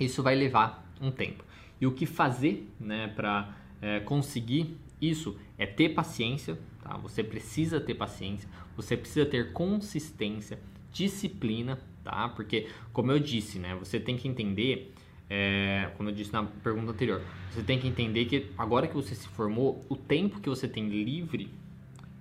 isso 0.00 0.22
vai 0.22 0.34
levar 0.34 0.84
um 1.00 1.12
tempo. 1.12 1.44
E 1.80 1.86
o 1.86 1.92
que 1.92 2.04
fazer 2.04 2.68
né, 2.80 3.06
para 3.14 3.54
é, 3.80 4.00
conseguir 4.00 4.76
isso 5.00 5.38
é 5.56 5.66
ter 5.66 5.90
paciência, 5.90 6.58
tá? 6.82 6.96
Você 6.98 7.22
precisa 7.22 7.80
ter 7.80 7.94
paciência, 7.94 8.48
você 8.76 8.96
precisa 8.96 9.26
ter 9.26 9.52
consistência, 9.52 10.58
disciplina, 10.92 11.78
tá? 12.02 12.28
Porque, 12.30 12.68
como 12.92 13.12
eu 13.12 13.18
disse, 13.18 13.58
né, 13.58 13.74
você 13.76 14.00
tem 14.00 14.16
que 14.16 14.26
entender 14.26 14.92
é, 15.30 15.90
como 15.96 16.08
eu 16.08 16.14
disse 16.14 16.32
na 16.32 16.44
pergunta 16.44 16.92
anterior, 16.92 17.22
você 17.50 17.62
tem 17.62 17.78
que 17.78 17.86
entender 17.86 18.24
que 18.24 18.50
agora 18.56 18.86
que 18.86 18.94
você 18.94 19.14
se 19.14 19.28
formou, 19.28 19.84
o 19.88 19.96
tempo 19.96 20.40
que 20.40 20.48
você 20.48 20.66
tem 20.66 20.88
livre 20.88 21.50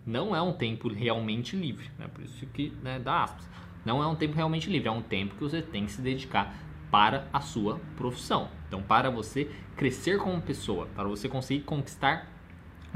não 0.06 0.36
é 0.36 0.42
um 0.42 0.54
tempo 0.54 0.90
realmente 0.90 1.56
livre, 1.56 1.90
né? 1.98 2.08
por 2.08 2.24
isso 2.24 2.46
que 2.48 2.74
né, 2.82 3.00
dá 3.00 3.24
aspas. 3.24 3.50
Não 3.86 4.04
é 4.04 4.08
um 4.08 4.16
tempo 4.16 4.36
realmente 4.36 4.70
livre, 4.70 4.90
é 4.90 4.92
um 4.92 5.02
tempo 5.02 5.36
que 5.36 5.42
você 5.42 5.62
tem 5.62 5.86
que 5.86 5.92
se 5.92 6.02
dedicar 6.02 6.58
para 6.92 7.28
a 7.32 7.40
sua 7.40 7.80
profissão. 7.96 8.50
Então, 8.68 8.82
para 8.82 9.10
você 9.10 9.50
crescer 9.76 10.18
como 10.18 10.42
pessoa, 10.42 10.88
para 10.88 11.08
você 11.08 11.30
conseguir 11.30 11.64
conquistar 11.64 12.30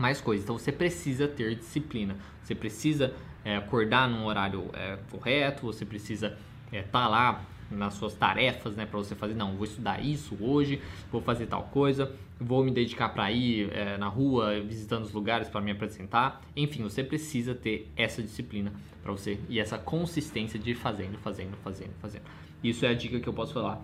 mais 0.02 0.20
coisas. 0.20 0.44
Então, 0.44 0.58
você 0.58 0.72
precisa 0.72 1.28
ter 1.28 1.56
disciplina, 1.56 2.18
você 2.44 2.56
precisa 2.56 3.14
é, 3.46 3.56
acordar 3.56 4.10
num 4.10 4.26
horário 4.26 4.70
é, 4.74 4.98
correto, 5.10 5.68
você 5.68 5.86
precisa 5.86 6.38
estar 6.66 6.78
é, 6.78 6.82
tá 6.82 7.08
lá 7.08 7.46
nas 7.70 7.94
suas 7.94 8.14
tarefas, 8.14 8.76
né, 8.76 8.86
para 8.86 8.98
você 8.98 9.16
fazer, 9.16 9.34
não, 9.34 9.56
vou 9.56 9.64
estudar 9.64 10.04
isso 10.04 10.38
hoje, 10.42 10.82
vou 11.10 11.22
fazer 11.22 11.46
tal 11.46 11.64
coisa, 11.64 12.14
vou 12.38 12.66
me 12.66 12.72
dedicar 12.72 13.10
para 13.10 13.32
ir 13.32 13.72
é, 13.72 13.98
na 13.98 14.08
rua 14.08 14.60
visitando 14.60 15.04
os 15.04 15.14
lugares 15.14 15.48
para 15.48 15.62
me 15.62 15.72
apresentar. 15.72 16.42
Enfim, 16.56 16.84
você 16.84 17.02
precisa 17.04 17.56
ter 17.56 17.90
essa 17.96 18.22
disciplina 18.22 18.74
para 19.02 19.12
você 19.12 19.40
e 19.48 19.60
essa 19.60 19.78
consistência 19.78 20.60
de 20.60 20.72
ir 20.72 20.76
fazendo, 20.76 21.18
fazendo, 21.20 21.56
fazendo, 21.64 21.94
fazendo. 22.02 22.24
Isso 22.62 22.86
é 22.86 22.90
a 22.90 22.94
dica 22.94 23.20
que 23.20 23.30
eu 23.30 23.34
posso 23.34 23.54
falar 23.54 23.82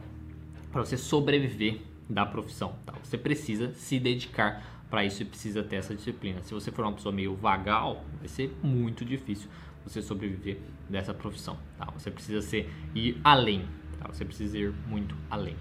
para 0.71 0.83
você 0.83 0.97
sobreviver 0.97 1.79
da 2.09 2.25
profissão. 2.25 2.75
Tá? 2.85 2.93
Você 3.01 3.17
precisa 3.17 3.73
se 3.73 3.99
dedicar 3.99 4.76
para 4.89 5.03
isso 5.03 5.17
você 5.17 5.25
precisa 5.25 5.63
ter 5.63 5.77
essa 5.77 5.93
disciplina. 5.93 6.41
Se 6.43 6.53
você 6.53 6.71
for 6.71 6.83
uma 6.85 6.93
pessoa 6.93 7.13
meio 7.13 7.35
vagal, 7.35 8.05
vai 8.19 8.27
ser 8.27 8.55
muito 8.63 9.03
difícil 9.03 9.49
você 9.83 10.01
sobreviver 10.01 10.59
dessa 10.89 11.13
profissão. 11.13 11.57
Tá? 11.77 11.87
Você 11.97 12.09
precisa 12.09 12.41
ser 12.41 12.69
ir 12.95 13.19
além. 13.23 13.65
Tá? 13.99 14.07
Você 14.07 14.23
precisa 14.23 14.57
ir 14.57 14.73
muito 14.87 15.15
além. 15.29 15.55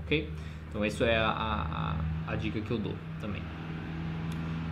Ok? 0.00 0.30
Então, 0.68 0.84
isso 0.84 1.02
é 1.02 1.16
a, 1.16 1.30
a, 2.26 2.32
a 2.32 2.36
dica 2.36 2.60
que 2.60 2.70
eu 2.70 2.78
dou 2.78 2.94
também. 3.20 3.42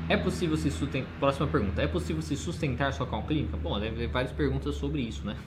É 0.09 0.17
possível 0.17 0.57
se 0.57 0.71
sustentar. 0.71 1.11
Próxima 1.19 1.47
pergunta. 1.49 1.83
É 1.83 1.87
possível 1.87 2.23
se 2.23 2.37
sustentar 2.37 2.93
só 2.93 3.05
com 3.05 3.17
a 3.17 3.23
clínica? 3.23 3.57
Bom, 3.57 3.79
deve 3.81 3.97
ter 3.97 4.07
várias 4.07 4.33
perguntas 4.33 4.77
sobre 4.77 5.01
isso, 5.01 5.25
né? 5.27 5.37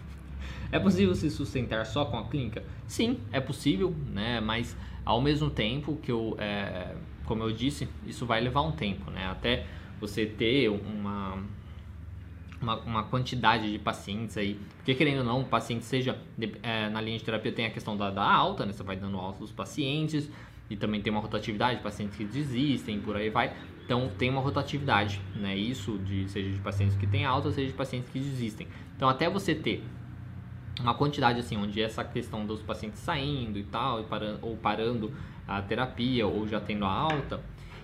É 0.71 0.77
possível 0.77 1.15
se 1.15 1.31
sustentar 1.31 1.83
só 1.83 2.05
com 2.05 2.17
a 2.17 2.27
clínica? 2.27 2.63
Sim, 2.85 3.19
é 3.31 3.39
possível, 3.39 3.95
né? 4.11 4.39
Mas 4.39 4.77
ao 5.03 5.19
mesmo 5.19 5.49
tempo 5.49 5.95
que 5.95 6.11
eu, 6.11 6.35
é, 6.37 6.95
como 7.29 7.43
eu 7.43 7.51
disse, 7.51 7.88
isso 8.07 8.25
vai 8.25 8.41
levar 8.41 8.62
um 8.62 8.71
tempo, 8.71 9.12
né? 9.12 9.27
Até 9.27 9.67
você 10.01 10.25
ter 10.25 10.67
uma, 10.67 11.38
uma, 12.59 12.75
uma, 12.79 13.03
quantidade 13.03 13.71
de 13.71 13.77
pacientes 13.77 14.36
aí, 14.36 14.59
porque 14.77 14.95
querendo 14.95 15.19
ou 15.19 15.24
não, 15.24 15.41
o 15.41 15.45
paciente 15.45 15.86
seja 15.86 16.19
é, 16.63 16.89
na 16.89 17.00
linha 17.00 17.19
de 17.19 17.24
terapia 17.24 17.51
tem 17.51 17.67
a 17.67 17.69
questão 17.69 17.95
da, 17.95 18.09
da 18.09 18.24
alta, 18.24 18.65
né? 18.65 18.74
Você 18.74 18.81
vai 18.81 18.98
dando 18.98 19.17
alta 19.17 19.41
dos 19.41 19.51
pacientes 19.51 20.27
e 20.71 20.75
também 20.75 21.03
tem 21.03 21.13
uma 21.13 21.21
rotatividade 21.21 21.77
de 21.77 21.83
pacientes 21.83 22.17
que 22.17 22.25
desistem, 22.25 23.00
por 23.00 23.15
aí 23.15 23.29
vai. 23.29 23.53
Então 23.86 24.09
tem 24.17 24.31
uma 24.31 24.41
rotatividade, 24.41 25.21
né? 25.36 25.55
Isso 25.55 26.00
de 26.00 26.27
seja 26.29 26.50
de 26.50 26.59
pacientes 26.59 26.98
que 26.98 27.05
têm 27.05 27.25
alta, 27.25 27.51
seja 27.51 27.67
de 27.67 27.77
pacientes 27.77 28.09
que 28.09 28.19
desistem. 28.19 28.67
Então 28.95 29.07
até 29.07 29.29
você 29.29 29.53
ter 29.53 29.83
uma 30.79 30.93
quantidade 30.93 31.39
assim, 31.39 31.57
onde 31.57 31.81
essa 31.81 32.03
questão 32.03 32.45
dos 32.45 32.62
pacientes 32.62 33.00
saindo 33.00 33.59
e 33.59 33.63
tal, 33.63 34.03
parando, 34.05 34.39
ou 34.41 34.57
parando 34.57 35.13
a 35.48 35.62
terapia, 35.62 36.25
ou 36.27 36.48
já 36.48 36.59
tendo 36.59 36.86
a 36.86 36.91
alta, 36.91 37.41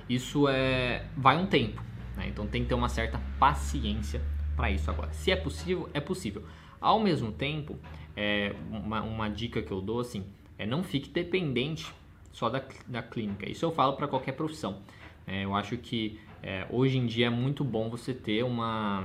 isso 0.10 0.48
é 0.48 1.06
vai 1.16 1.38
um 1.38 1.46
tempo, 1.46 1.82
né? 2.16 2.28
Então 2.28 2.48
tem 2.48 2.64
que 2.64 2.70
ter 2.70 2.76
uma 2.76 2.90
certa 2.90 3.20
paciência 3.40 4.22
para 4.56 4.72
isso 4.72 4.90
agora. 4.90 5.12
Se 5.14 5.32
é 5.32 5.36
possível, 5.36 5.90
é 5.94 6.00
possível. 6.00 6.44
Ao 6.80 7.00
mesmo 7.00 7.32
tempo, 7.32 7.78
é, 8.16 8.56
uma, 8.70 9.02
uma 9.02 9.30
dica 9.30 9.62
que 9.62 9.72
eu 9.72 9.82
dou 9.82 10.00
assim, 10.00 10.24
é 10.58 10.66
não 10.66 10.84
fique 10.84 11.10
dependente 11.10 11.92
só 12.32 12.50
da, 12.50 12.62
da 12.88 13.02
clínica. 13.02 13.50
Isso 13.50 13.66
eu 13.66 13.72
falo 13.72 13.94
para 13.94 14.08
qualquer 14.08 14.34
profissão. 14.34 14.80
É, 15.28 15.44
eu 15.44 15.56
acho 15.56 15.78
que 15.78 16.20
é, 16.44 16.68
hoje 16.70 16.98
em 16.98 17.06
dia 17.06 17.28
é 17.28 17.30
muito 17.30 17.64
bom 17.64 17.90
você 17.90 18.14
ter 18.14 18.44
uma 18.44 19.04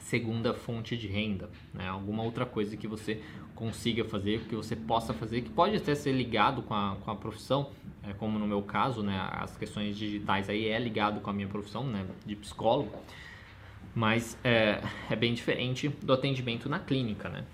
segunda 0.00 0.52
fonte 0.54 0.96
de 0.96 1.06
renda, 1.06 1.48
né? 1.72 1.88
alguma 1.88 2.22
outra 2.22 2.44
coisa 2.44 2.76
que 2.76 2.88
você 2.88 3.22
consiga 3.54 4.04
fazer, 4.04 4.40
que 4.48 4.56
você 4.56 4.74
possa 4.74 5.12
fazer, 5.12 5.42
que 5.42 5.50
pode 5.50 5.76
até 5.76 5.94
ser 5.94 6.12
ligado 6.12 6.62
com 6.62 6.74
a, 6.74 6.96
com 7.04 7.10
a 7.10 7.14
profissão, 7.14 7.70
é, 8.02 8.12
como 8.14 8.38
no 8.38 8.46
meu 8.46 8.62
caso, 8.62 9.02
né? 9.02 9.28
as 9.32 9.56
questões 9.56 9.96
digitais 9.96 10.48
aí 10.48 10.66
é 10.66 10.78
ligado 10.78 11.20
com 11.20 11.30
a 11.30 11.32
minha 11.32 11.48
profissão 11.48 11.84
né? 11.84 12.06
de 12.24 12.34
psicólogo, 12.34 12.90
mas 13.94 14.38
é, 14.42 14.82
é 15.10 15.16
bem 15.16 15.34
diferente 15.34 15.88
do 15.88 16.12
atendimento 16.12 16.68
na 16.68 16.78
clínica, 16.78 17.28
né? 17.28 17.44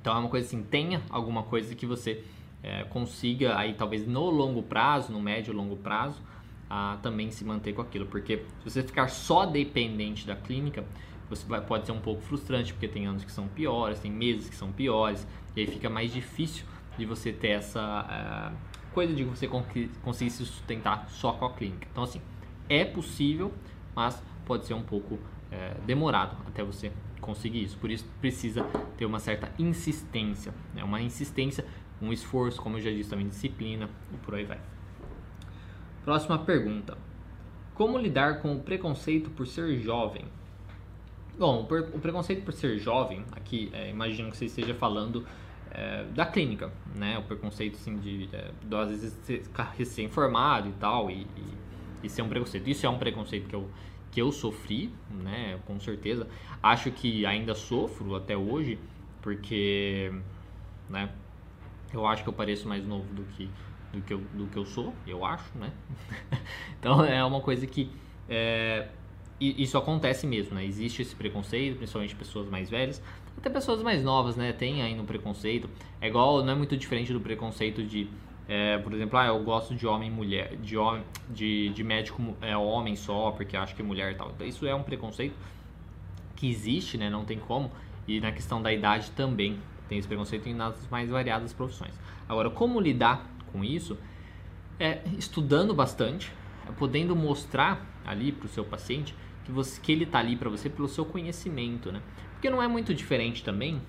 Então 0.00 0.16
é 0.16 0.18
uma 0.18 0.28
coisa 0.28 0.46
assim, 0.46 0.62
tenha 0.62 1.02
alguma 1.10 1.42
coisa 1.42 1.74
que 1.74 1.86
você 1.86 2.24
é, 2.62 2.84
consiga 2.84 3.56
aí 3.56 3.74
talvez 3.74 4.06
no 4.06 4.30
longo 4.30 4.62
prazo, 4.62 5.12
no 5.12 5.20
médio 5.20 5.52
e 5.52 5.56
longo 5.56 5.76
prazo, 5.76 6.20
a 6.68 6.98
também 7.02 7.30
se 7.30 7.44
manter 7.44 7.72
com 7.72 7.82
aquilo, 7.82 8.06
porque 8.06 8.38
se 8.62 8.70
você 8.70 8.82
ficar 8.82 9.08
só 9.08 9.46
dependente 9.46 10.26
da 10.26 10.36
clínica, 10.36 10.84
você 11.28 11.46
vai, 11.46 11.60
pode 11.60 11.86
ser 11.86 11.92
um 11.92 12.00
pouco 12.00 12.22
frustrante, 12.22 12.72
porque 12.72 12.88
tem 12.88 13.06
anos 13.06 13.24
que 13.24 13.32
são 13.32 13.48
piores, 13.48 14.00
tem 14.00 14.10
meses 14.10 14.48
que 14.48 14.56
são 14.56 14.72
piores, 14.72 15.26
e 15.54 15.60
aí 15.60 15.66
fica 15.66 15.90
mais 15.90 16.12
difícil 16.12 16.64
de 16.96 17.04
você 17.04 17.32
ter 17.32 17.48
essa 17.48 18.52
uh, 18.52 18.92
coisa 18.92 19.14
de 19.14 19.24
você 19.24 19.46
conseguir 19.46 20.30
se 20.30 20.44
sustentar 20.44 21.08
só 21.08 21.32
com 21.32 21.44
a 21.44 21.52
clínica. 21.52 21.86
Então, 21.90 22.04
assim, 22.04 22.20
é 22.68 22.84
possível, 22.84 23.52
mas 23.94 24.22
pode 24.44 24.66
ser 24.66 24.74
um 24.74 24.82
pouco 24.82 25.14
uh, 25.14 25.80
demorado 25.86 26.36
até 26.46 26.62
você 26.62 26.92
conseguir 27.20 27.62
isso. 27.62 27.78
Por 27.78 27.90
isso, 27.90 28.06
precisa 28.20 28.64
ter 28.96 29.04
uma 29.04 29.18
certa 29.18 29.52
insistência, 29.58 30.52
né? 30.74 30.82
uma 30.82 31.00
insistência, 31.00 31.64
um 32.00 32.12
esforço, 32.12 32.60
como 32.60 32.76
eu 32.76 32.80
já 32.80 32.90
disse 32.90 33.10
também, 33.10 33.28
disciplina 33.28 33.88
e 34.12 34.16
por 34.16 34.34
aí 34.34 34.44
vai. 34.44 34.60
Próxima 36.04 36.38
pergunta. 36.38 36.96
Como 37.74 37.98
lidar 37.98 38.40
com 38.40 38.56
o 38.56 38.60
preconceito 38.60 39.30
por 39.30 39.46
ser 39.46 39.76
jovem? 39.78 40.24
Bom, 41.38 41.68
o 41.94 42.00
preconceito 42.00 42.44
por 42.44 42.52
ser 42.52 42.78
jovem, 42.78 43.24
aqui 43.30 43.70
é, 43.72 43.88
imagino 43.88 44.28
que 44.28 44.36
você 44.36 44.46
esteja 44.46 44.74
falando 44.74 45.24
é, 45.70 46.02
da 46.12 46.26
clínica, 46.26 46.72
né? 46.96 47.16
O 47.16 47.22
preconceito 47.22 47.76
assim 47.76 47.96
de, 47.96 48.28
é, 48.32 48.50
de 48.60 48.74
às 48.74 48.88
vezes 48.88 49.12
ser 49.22 49.44
recém-formado 49.76 50.68
e 50.68 50.72
tal 50.72 51.08
e, 51.08 51.28
e, 51.36 51.54
e, 52.02 52.10
ser 52.10 52.22
um 52.22 52.28
preconceito. 52.28 52.68
Isso 52.68 52.84
é 52.84 52.88
um 52.88 52.98
preconceito 52.98 53.48
que 53.48 53.54
eu 53.54 53.70
que 54.10 54.20
eu 54.20 54.32
sofri, 54.32 54.92
né? 55.10 55.60
Com 55.64 55.78
certeza. 55.78 56.26
Acho 56.60 56.90
que 56.90 57.24
ainda 57.24 57.54
sofro 57.54 58.16
até 58.16 58.36
hoje 58.36 58.76
porque, 59.22 60.12
né? 60.90 61.08
Eu 61.92 62.04
acho 62.04 62.24
que 62.24 62.28
eu 62.28 62.32
pareço 62.32 62.66
mais 62.66 62.84
novo 62.84 63.06
do 63.14 63.22
que 63.22 63.48
do 63.92 64.02
que 64.02 64.12
eu, 64.12 64.18
do 64.34 64.46
que 64.48 64.56
eu 64.56 64.64
sou, 64.64 64.92
eu 65.06 65.24
acho, 65.24 65.56
né? 65.56 65.72
então 66.80 67.04
é 67.04 67.24
uma 67.24 67.40
coisa 67.40 67.64
que 67.64 67.90
é, 68.28 68.88
isso 69.40 69.78
acontece 69.78 70.26
mesmo, 70.26 70.54
né? 70.54 70.64
Existe 70.64 71.02
esse 71.02 71.14
preconceito, 71.14 71.76
principalmente 71.76 72.14
pessoas 72.16 72.48
mais 72.48 72.68
velhas, 72.68 73.02
até 73.36 73.48
pessoas 73.48 73.82
mais 73.82 74.02
novas, 74.02 74.36
né? 74.36 74.52
Tem 74.52 74.82
ainda 74.82 75.00
um 75.00 75.06
preconceito. 75.06 75.70
É 76.00 76.08
igual, 76.08 76.42
não 76.44 76.52
é 76.52 76.56
muito 76.56 76.76
diferente 76.76 77.12
do 77.12 77.20
preconceito 77.20 77.84
de, 77.84 78.08
é, 78.48 78.78
por 78.78 78.92
exemplo, 78.92 79.16
ah, 79.18 79.26
eu 79.26 79.42
gosto 79.44 79.74
de 79.74 79.86
homem 79.86 80.08
e 80.08 80.12
mulher, 80.12 80.56
de 80.56 80.76
homem, 80.76 81.04
de, 81.30 81.68
de 81.68 81.84
médico 81.84 82.36
é, 82.40 82.56
homem 82.56 82.96
só, 82.96 83.30
porque 83.30 83.56
acho 83.56 83.76
que 83.76 83.82
é 83.82 83.84
mulher 83.84 84.12
e 84.12 84.14
tal. 84.16 84.30
Então 84.34 84.46
isso 84.46 84.66
é 84.66 84.74
um 84.74 84.82
preconceito 84.82 85.36
que 86.34 86.48
existe, 86.48 86.98
né? 86.98 87.08
Não 87.08 87.24
tem 87.24 87.38
como. 87.38 87.70
E 88.08 88.20
na 88.20 88.32
questão 88.32 88.60
da 88.60 88.72
idade 88.72 89.10
também 89.12 89.58
tem 89.88 89.98
esse 89.98 90.08
preconceito 90.08 90.48
em 90.48 90.54
nas 90.54 90.88
mais 90.90 91.08
variadas 91.08 91.52
profissões. 91.52 91.94
Agora, 92.28 92.50
como 92.50 92.80
lidar 92.80 93.24
com 93.52 93.62
isso? 93.64 93.96
É 94.80 95.02
estudando 95.16 95.74
bastante, 95.74 96.32
é 96.68 96.72
podendo 96.72 97.14
mostrar 97.14 97.84
ali 98.04 98.32
para 98.32 98.46
o 98.46 98.48
seu 98.48 98.64
paciente 98.64 99.14
que, 99.48 99.52
você, 99.52 99.80
que 99.80 99.90
ele 99.90 100.04
está 100.04 100.18
ali 100.18 100.36
para 100.36 100.50
você 100.50 100.68
pelo 100.68 100.86
seu 100.86 101.06
conhecimento, 101.06 101.90
né? 101.90 102.02
Porque 102.32 102.50
não 102.50 102.62
é 102.62 102.68
muito 102.68 102.94
diferente 102.94 103.42
também, 103.42 103.80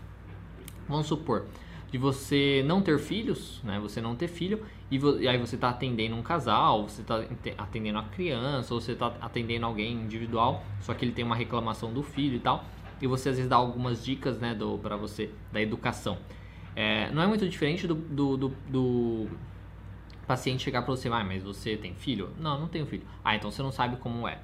vamos 0.88 1.06
supor, 1.08 1.48
de 1.92 1.98
você 1.98 2.64
não 2.66 2.82
ter 2.82 2.98
filhos, 2.98 3.62
né? 3.64 3.78
Você 3.82 4.00
não 4.00 4.16
ter 4.16 4.30
filho 4.30 4.66
e, 4.90 4.98
e 4.98 5.28
aí 5.28 5.38
você 5.38 5.56
está 5.56 5.70
atendendo 5.70 6.16
um 6.16 6.24
casal, 6.24 6.88
você 6.88 7.02
está 7.02 7.22
atendendo 7.58 8.00
a 8.00 8.04
criança, 8.04 8.74
ou 8.74 8.80
você 8.80 8.94
está 8.94 9.14
atendendo 9.20 9.66
alguém 9.66 9.94
individual, 9.94 10.64
só 10.80 10.94
que 10.94 11.04
ele 11.04 11.12
tem 11.12 11.26
uma 11.26 11.36
reclamação 11.36 11.92
do 11.92 12.02
filho 12.02 12.38
e 12.38 12.40
tal, 12.40 12.64
e 13.02 13.06
você 13.06 13.30
às 13.30 13.36
vezes 13.36 13.50
dá 13.50 13.58
algumas 13.58 14.04
dicas, 14.04 14.40
né, 14.40 14.58
para 14.82 14.96
você 14.96 15.30
da 15.52 15.62
educação. 15.62 16.18
É, 16.74 17.12
não 17.12 17.22
é 17.22 17.28
muito 17.28 17.48
diferente 17.50 17.86
do, 17.86 17.96
do, 17.96 18.38
do, 18.38 18.54
do 18.70 19.28
paciente 20.26 20.64
chegar 20.64 20.84
para 20.84 20.96
você, 20.96 21.10
ah, 21.10 21.24
mas 21.24 21.44
você 21.44 21.76
tem 21.76 21.94
filho? 21.94 22.30
Não, 22.40 22.58
não 22.58 22.70
tenho 22.70 22.86
filho. 22.86 23.04
Ah, 23.26 23.36
então 23.36 23.52
você 23.52 23.62
não 23.62 23.72
sabe 23.72 23.98
como 23.98 24.26
é 24.26 24.40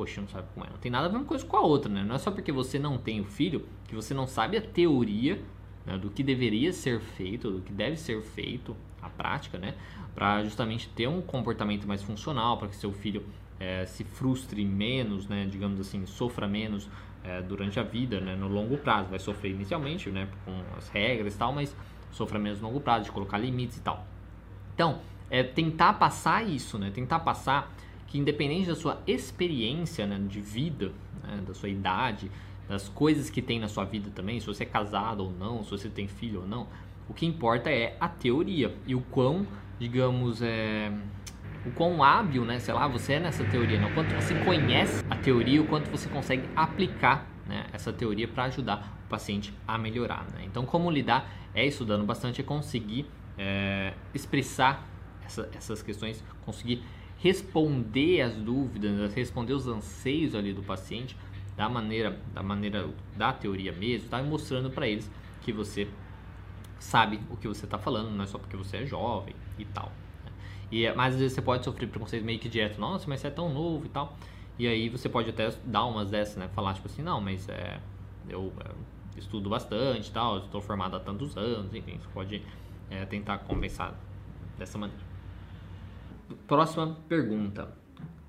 poxa, 0.00 0.18
não 0.18 0.28
sabe 0.28 0.48
como 0.54 0.64
é. 0.64 0.70
Não 0.70 0.78
tem 0.78 0.90
nada 0.90 1.06
a 1.06 1.08
ver 1.10 1.18
uma 1.18 1.26
coisa 1.26 1.44
com 1.44 1.58
a 1.58 1.60
outra, 1.60 1.92
né? 1.92 2.02
Não 2.02 2.14
é 2.14 2.18
só 2.18 2.30
porque 2.30 2.50
você 2.50 2.78
não 2.78 2.96
tem 2.96 3.20
o 3.20 3.24
filho 3.24 3.66
que 3.86 3.94
você 3.94 4.14
não 4.14 4.26
sabe 4.26 4.56
a 4.56 4.62
teoria 4.62 5.38
né, 5.84 5.98
do 5.98 6.08
que 6.08 6.22
deveria 6.22 6.72
ser 6.72 7.00
feito, 7.00 7.50
do 7.50 7.60
que 7.60 7.70
deve 7.70 7.96
ser 7.96 8.22
feito, 8.22 8.74
a 9.02 9.10
prática, 9.10 9.58
né? 9.58 9.74
Para 10.14 10.42
justamente 10.42 10.88
ter 10.88 11.06
um 11.06 11.20
comportamento 11.20 11.86
mais 11.86 12.02
funcional, 12.02 12.56
para 12.56 12.68
que 12.68 12.76
seu 12.76 12.92
filho 12.94 13.26
é, 13.58 13.84
se 13.84 14.02
frustre 14.02 14.64
menos, 14.64 15.28
né? 15.28 15.46
Digamos 15.50 15.78
assim, 15.78 16.06
sofra 16.06 16.48
menos 16.48 16.88
é, 17.22 17.42
durante 17.42 17.78
a 17.78 17.82
vida, 17.82 18.22
né? 18.22 18.34
No 18.34 18.48
longo 18.48 18.78
prazo. 18.78 19.10
Vai 19.10 19.18
sofrer 19.18 19.50
inicialmente, 19.50 20.08
né? 20.08 20.28
Com 20.46 20.62
as 20.78 20.88
regras 20.88 21.34
e 21.34 21.36
tal, 21.36 21.52
mas 21.52 21.76
sofra 22.10 22.38
menos 22.38 22.58
no 22.58 22.68
longo 22.68 22.80
prazo, 22.80 23.04
de 23.04 23.12
colocar 23.12 23.36
limites 23.36 23.76
e 23.76 23.82
tal. 23.82 24.06
Então, 24.74 25.02
é 25.28 25.42
tentar 25.42 25.92
passar 25.92 26.42
isso, 26.42 26.78
né? 26.78 26.90
Tentar 26.90 27.20
passar 27.20 27.70
que 28.10 28.18
independente 28.18 28.66
da 28.66 28.74
sua 28.74 29.00
experiência 29.06 30.04
né, 30.04 30.20
de 30.28 30.40
vida, 30.40 30.92
né, 31.22 31.40
da 31.46 31.54
sua 31.54 31.68
idade, 31.68 32.30
das 32.68 32.88
coisas 32.88 33.30
que 33.30 33.40
tem 33.40 33.58
na 33.60 33.68
sua 33.68 33.84
vida 33.84 34.10
também, 34.12 34.38
se 34.40 34.46
você 34.46 34.64
é 34.64 34.66
casado 34.66 35.24
ou 35.24 35.32
não, 35.32 35.62
se 35.62 35.70
você 35.70 35.88
tem 35.88 36.08
filho 36.08 36.40
ou 36.40 36.46
não, 36.46 36.66
o 37.08 37.14
que 37.14 37.24
importa 37.24 37.70
é 37.70 37.96
a 38.00 38.08
teoria 38.08 38.74
e 38.84 38.96
o 38.96 39.00
quão, 39.00 39.46
digamos, 39.78 40.42
é, 40.42 40.92
o 41.64 41.70
quão 41.70 42.02
hábil, 42.02 42.44
né, 42.44 42.58
sei 42.58 42.74
lá, 42.74 42.88
você 42.88 43.14
é 43.14 43.20
nessa 43.20 43.44
teoria, 43.44 43.78
né, 43.78 43.86
o 43.86 43.94
quanto 43.94 44.12
você 44.12 44.34
conhece 44.44 45.04
a 45.08 45.16
teoria, 45.16 45.62
o 45.62 45.66
quanto 45.68 45.88
você 45.88 46.08
consegue 46.08 46.42
aplicar 46.56 47.28
né, 47.46 47.66
essa 47.72 47.92
teoria 47.92 48.26
para 48.26 48.44
ajudar 48.44 48.98
o 49.06 49.08
paciente 49.08 49.54
a 49.68 49.78
melhorar. 49.78 50.26
Né? 50.32 50.42
Então, 50.46 50.66
como 50.66 50.90
lidar 50.90 51.30
é 51.54 51.64
estudando 51.64 52.04
bastante, 52.04 52.40
é 52.40 52.44
conseguir 52.44 53.06
é, 53.38 53.94
expressar 54.12 54.84
essa, 55.24 55.48
essas 55.54 55.80
questões, 55.80 56.24
conseguir 56.44 56.82
responder 57.20 58.22
as 58.22 58.34
dúvidas, 58.34 59.14
responder 59.14 59.52
os 59.52 59.66
anseios 59.66 60.34
ali 60.34 60.52
do 60.52 60.62
paciente 60.62 61.16
da 61.56 61.68
maneira 61.68 62.18
da 62.32 62.42
maneira 62.42 62.88
da 63.16 63.32
teoria 63.32 63.72
mesmo, 63.72 64.08
tá 64.08 64.22
mostrando 64.22 64.70
para 64.70 64.88
eles 64.88 65.10
que 65.42 65.52
você 65.52 65.86
sabe 66.78 67.20
o 67.30 67.36
que 67.36 67.46
você 67.46 67.66
está 67.66 67.78
falando, 67.78 68.10
não 68.10 68.24
é 68.24 68.26
só 68.26 68.38
porque 68.38 68.56
você 68.56 68.78
é 68.78 68.86
jovem 68.86 69.34
e 69.58 69.64
tal. 69.66 69.92
Né? 70.24 70.32
E 70.72 70.92
mas 70.92 71.14
às 71.14 71.20
vezes 71.20 71.34
você 71.34 71.42
pode 71.42 71.64
sofrer 71.64 71.88
preconceito 71.88 72.24
meio 72.24 72.38
que 72.38 72.48
direto, 72.48 72.80
nossa, 72.80 73.06
mas 73.06 73.20
você 73.20 73.26
é 73.26 73.30
tão 73.30 73.52
novo 73.52 73.84
e 73.84 73.88
tal. 73.90 74.16
E 74.58 74.66
aí 74.66 74.88
você 74.88 75.08
pode 75.08 75.28
até 75.30 75.50
dar 75.64 75.84
umas 75.84 76.10
dessas, 76.10 76.36
né? 76.36 76.48
Falar 76.54 76.74
tipo 76.74 76.86
assim, 76.86 77.02
não, 77.02 77.20
mas 77.20 77.48
é, 77.48 77.80
eu 78.28 78.52
é, 78.64 79.18
estudo 79.18 79.48
bastante 79.50 80.08
e 80.08 80.12
tal, 80.12 80.38
estou 80.38 80.60
formado 80.60 80.96
há 80.96 81.00
tantos 81.00 81.36
anos, 81.36 81.74
enfim, 81.74 81.98
você 81.98 82.08
pode 82.12 82.42
é, 82.90 83.04
tentar 83.04 83.38
compensar 83.38 83.94
dessa 84.58 84.78
maneira. 84.78 85.09
Próxima 86.46 86.96
pergunta. 87.08 87.76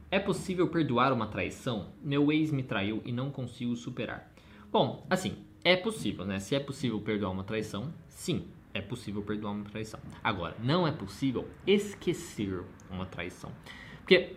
É 0.10 0.20
possível 0.20 0.68
perdoar 0.68 1.14
uma 1.14 1.28
traição? 1.28 1.94
Meu 2.04 2.32
ex 2.32 2.52
me 2.52 2.64
traiu 2.64 3.02
e 3.06 3.12
não 3.12 3.32
consigo 3.32 3.76
superar. 3.76 4.32
Bom, 4.72 5.06
assim, 5.10 5.38
é 5.64 5.76
possível, 5.76 6.26
né? 6.26 6.40
Se 6.40 6.56
é 6.56 6.60
possível 6.60 7.00
perdoar 7.00 7.32
uma 7.32 7.44
traição, 7.44 7.94
sim, 8.08 8.48
é 8.74 8.82
possível 8.82 9.22
perdoar 9.22 9.52
uma 9.52 9.66
traição. 9.66 10.00
Agora, 10.24 10.56
não 10.64 10.88
é 10.88 10.92
possível 10.92 11.48
esquecer 11.66 12.64
uma 12.90 13.06
traição. 13.06 13.52
Porque 14.00 14.36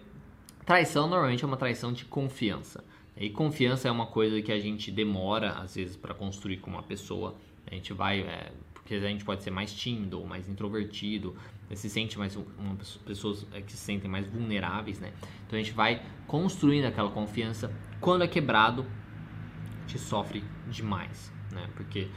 traição 0.65 1.09
normalmente 1.09 1.45
é 1.45 1.47
uma 1.47 1.57
traição 1.57 1.93
de 1.93 2.05
confiança. 2.05 2.85
E 3.17 3.31
confiança 3.31 3.89
é 3.89 3.91
uma 3.91 4.07
coisa 4.07 4.43
que 4.43 4.51
a 4.51 4.59
gente 4.59 4.91
demora, 4.91 5.53
às 5.53 5.77
vezes, 5.77 5.97
para 5.97 6.15
construir 6.15 6.59
com 6.59 6.71
uma 6.71 6.83
pessoa. 6.83 7.37
A 7.67 7.75
gente 7.75 7.93
vai. 7.93 8.21
É, 8.21 8.53
porque 8.85 8.97
a 8.97 9.09
gente 9.09 9.25
pode 9.25 9.43
ser 9.43 9.51
mais 9.51 9.73
tímido 9.73 10.21
ou 10.21 10.27
mais 10.27 10.47
introvertido, 10.47 11.35
se 11.73 11.89
sente 11.89 12.19
mais 12.19 12.37
uma, 12.37 12.77
pessoas 13.07 13.47
é, 13.55 13.63
que 13.63 13.73
se 13.73 13.79
sentem 13.79 14.11
mais 14.11 14.27
vulneráveis, 14.27 15.01
né? 15.01 15.15
Então 15.47 15.59
a 15.59 15.63
gente 15.63 15.73
vai 15.73 16.03
construindo 16.27 16.85
aquela 16.85 17.11
confiança. 17.11 17.75
Quando 17.99 18.25
é 18.25 18.29
quebrado, 18.29 18.85
a 18.85 19.89
gente 19.89 19.99
sofre 19.99 20.45
demais, 20.71 21.33
né? 21.51 21.67
Porque 21.75 22.09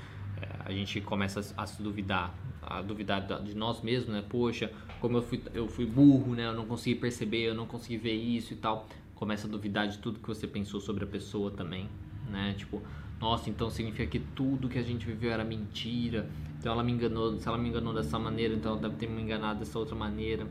é, 0.41 0.47
a 0.65 0.71
gente 0.73 0.99
começa 0.99 1.39
a, 1.57 1.63
a, 1.63 1.65
se 1.65 1.81
duvidar, 1.81 2.35
a 2.61 2.81
duvidar 2.81 3.25
de 3.41 3.55
nós 3.55 3.81
mesmos, 3.81 4.13
né? 4.13 4.23
Poxa, 4.27 4.69
como 4.99 5.19
eu 5.19 5.21
fui, 5.21 5.41
eu 5.53 5.69
fui 5.69 5.85
burro, 5.85 6.35
né? 6.35 6.47
Eu 6.47 6.53
não 6.53 6.65
consegui 6.65 6.99
perceber, 6.99 7.43
eu 7.43 7.55
não 7.55 7.65
consegui 7.65 7.97
ver 7.97 8.13
isso 8.13 8.51
e 8.51 8.57
tal. 8.57 8.89
Começa 9.15 9.47
a 9.47 9.49
duvidar 9.49 9.87
de 9.87 9.99
tudo 9.99 10.19
que 10.19 10.27
você 10.27 10.45
pensou 10.45 10.81
sobre 10.81 11.05
a 11.05 11.07
pessoa 11.07 11.49
também, 11.49 11.89
né? 12.29 12.53
Tipo, 12.57 12.83
nossa, 13.19 13.49
então 13.49 13.69
significa 13.69 14.05
que 14.05 14.19
tudo 14.19 14.69
que 14.69 14.77
a 14.77 14.83
gente 14.83 15.05
viveu 15.05 15.31
era 15.31 15.43
mentira. 15.43 16.29
Então 16.59 16.71
ela 16.71 16.83
me 16.83 16.91
enganou, 16.91 17.37
se 17.37 17.47
ela 17.47 17.57
me 17.57 17.69
enganou 17.69 17.93
dessa 17.93 18.17
maneira, 18.19 18.53
então 18.53 18.73
ela 18.73 18.81
deve 18.81 18.95
ter 18.95 19.07
me 19.07 19.21
enganado 19.21 19.59
dessa 19.59 19.77
outra 19.77 19.95
maneira. 19.95 20.47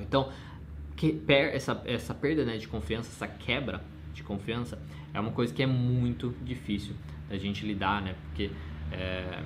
Então, 0.00 0.30
que, 0.96 1.12
per, 1.12 1.54
essa, 1.54 1.80
essa 1.84 2.14
perda 2.14 2.44
né, 2.44 2.58
de 2.58 2.68
confiança, 2.68 3.08
essa 3.08 3.26
quebra 3.26 3.82
de 4.12 4.22
confiança, 4.22 4.78
é 5.14 5.20
uma 5.20 5.32
coisa 5.32 5.52
que 5.52 5.62
é 5.62 5.66
muito 5.66 6.34
difícil 6.42 6.94
da 7.28 7.36
gente 7.38 7.64
lidar, 7.64 8.02
né? 8.02 8.14
Porque 8.26 8.50
é, 8.92 9.42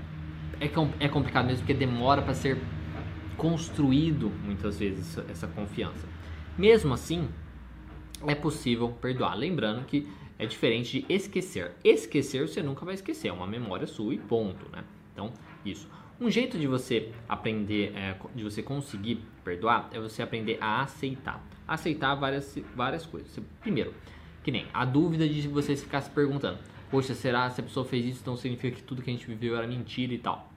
é, 0.61 0.71
é 1.01 1.09
complicado 1.09 1.47
mesmo, 1.47 1.61
porque 1.61 1.75
demora 1.75 2.23
para 2.23 2.35
ser 2.35 2.59
construído 3.37 4.31
muitas 4.45 4.79
vezes 4.79 5.19
essa 5.29 5.47
confiança. 5.47 6.07
Mesmo 6.57 6.95
assim, 6.95 7.29
é 8.27 8.35
possível 8.35 8.89
perdoar. 8.89 9.35
Lembrando 9.37 9.85
que 9.85 10.09
é 10.43 10.47
diferente 10.47 11.01
de 11.01 11.13
esquecer. 11.13 11.73
Esquecer 11.85 12.49
você 12.49 12.63
nunca 12.63 12.85
vai 12.85 12.95
esquecer, 12.95 13.29
é 13.29 13.33
uma 13.33 13.47
memória 13.47 13.87
sua 13.87 14.13
e 14.13 14.19
ponto, 14.19 14.69
né? 14.73 14.83
Então, 15.13 15.33
isso. 15.65 15.89
Um 16.21 16.29
jeito 16.29 16.59
de 16.59 16.67
você 16.67 17.13
aprender, 17.29 17.93
é, 17.97 18.17
de 18.35 18.43
você 18.43 18.61
conseguir 18.61 19.23
perdoar, 19.45 19.89
é 19.93 20.01
você 20.01 20.21
aprender 20.21 20.59
a 20.61 20.83
aceitar. 20.83 21.45
Aceitar 21.67 22.17
várias, 22.17 22.59
várias 22.75 23.07
coisas. 23.07 23.39
Primeiro, 23.61 23.95
que 24.43 24.51
nem 24.51 24.67
a 24.75 24.85
dúvida 24.85 25.29
de 25.29 25.47
você 25.47 25.77
ficar 25.77 26.01
se 26.01 26.11
perguntando: 26.11 26.59
Poxa, 26.91 27.15
será 27.15 27.49
se 27.49 27.61
a 27.61 27.65
pessoa 27.65 27.87
fez 27.87 28.05
isso, 28.05 28.19
então 28.23 28.37
significa 28.37 28.77
que 28.77 28.83
tudo 28.83 29.01
que 29.01 29.11
a 29.11 29.13
gente 29.13 29.27
viveu 29.27 29.57
era 29.57 29.67
mentira 29.67 30.13
e 30.13 30.19
tal. 30.19 30.53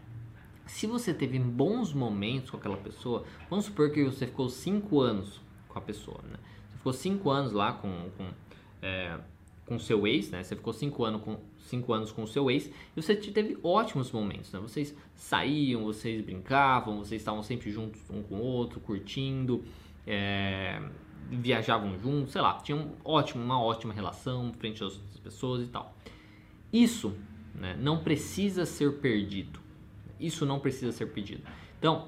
Se 0.66 0.88
você 0.88 1.14
teve 1.14 1.38
bons 1.38 1.94
momentos 1.94 2.50
com 2.50 2.58
aquela 2.58 2.78
pessoa, 2.78 3.24
vamos 3.52 3.66
supor 3.66 3.92
que 3.92 4.04
você 4.04 4.26
ficou 4.26 4.50
5 4.50 5.00
anos 5.00 5.40
com 5.68 5.78
a 5.78 5.82
pessoa, 5.82 6.20
né? 6.24 6.40
Você 6.72 6.78
ficou 6.78 6.94
5 6.94 7.30
anos 7.30 7.52
lá 7.54 7.74
com, 7.74 8.10
com, 8.18 8.30
é, 8.82 9.20
com 9.66 9.80
seu 9.80 10.06
ex, 10.06 10.30
né? 10.30 10.44
Você 10.44 10.56
ficou 10.56 10.74
5 10.74 11.04
anos 11.04 11.22
com 11.22 11.38
cinco 11.66 11.94
anos 11.94 12.12
com 12.12 12.26
seu 12.26 12.50
ex 12.50 12.68
e 12.96 13.02
você 13.02 13.16
teve 13.16 13.58
ótimos 13.64 14.12
momentos, 14.12 14.52
né? 14.52 14.60
Vocês 14.60 14.96
saíam, 15.16 15.84
vocês 15.84 16.24
brincavam, 16.24 17.00
vocês 17.00 17.22
estavam 17.22 17.44
sempre 17.44 17.72
juntos 17.72 18.02
um 18.10 18.22
com 18.22 18.36
o 18.36 18.42
outro, 18.42 18.80
curtindo, 18.80 19.64
é, 20.06 20.82
viajavam 21.30 21.98
juntos, 21.98 22.34
sei 22.34 22.42
lá, 22.42 22.60
tinham 22.60 22.92
ótimo, 23.04 23.44
uma 23.44 23.62
ótima 23.62 23.94
relação 23.94 24.54
frente 24.54 24.84
às 24.84 24.94
outras 24.94 25.20
pessoas 25.20 25.64
e 25.64 25.68
tal. 25.68 25.96
Isso 26.72 27.16
né, 27.54 27.76
não 27.80 28.04
precisa 28.04 28.66
ser 28.66 29.00
perdido. 29.00 29.60
Isso 30.20 30.46
não 30.46 30.60
precisa 30.60 30.92
ser 30.92 31.08
perdido. 31.08 31.44
Então, 31.80 32.08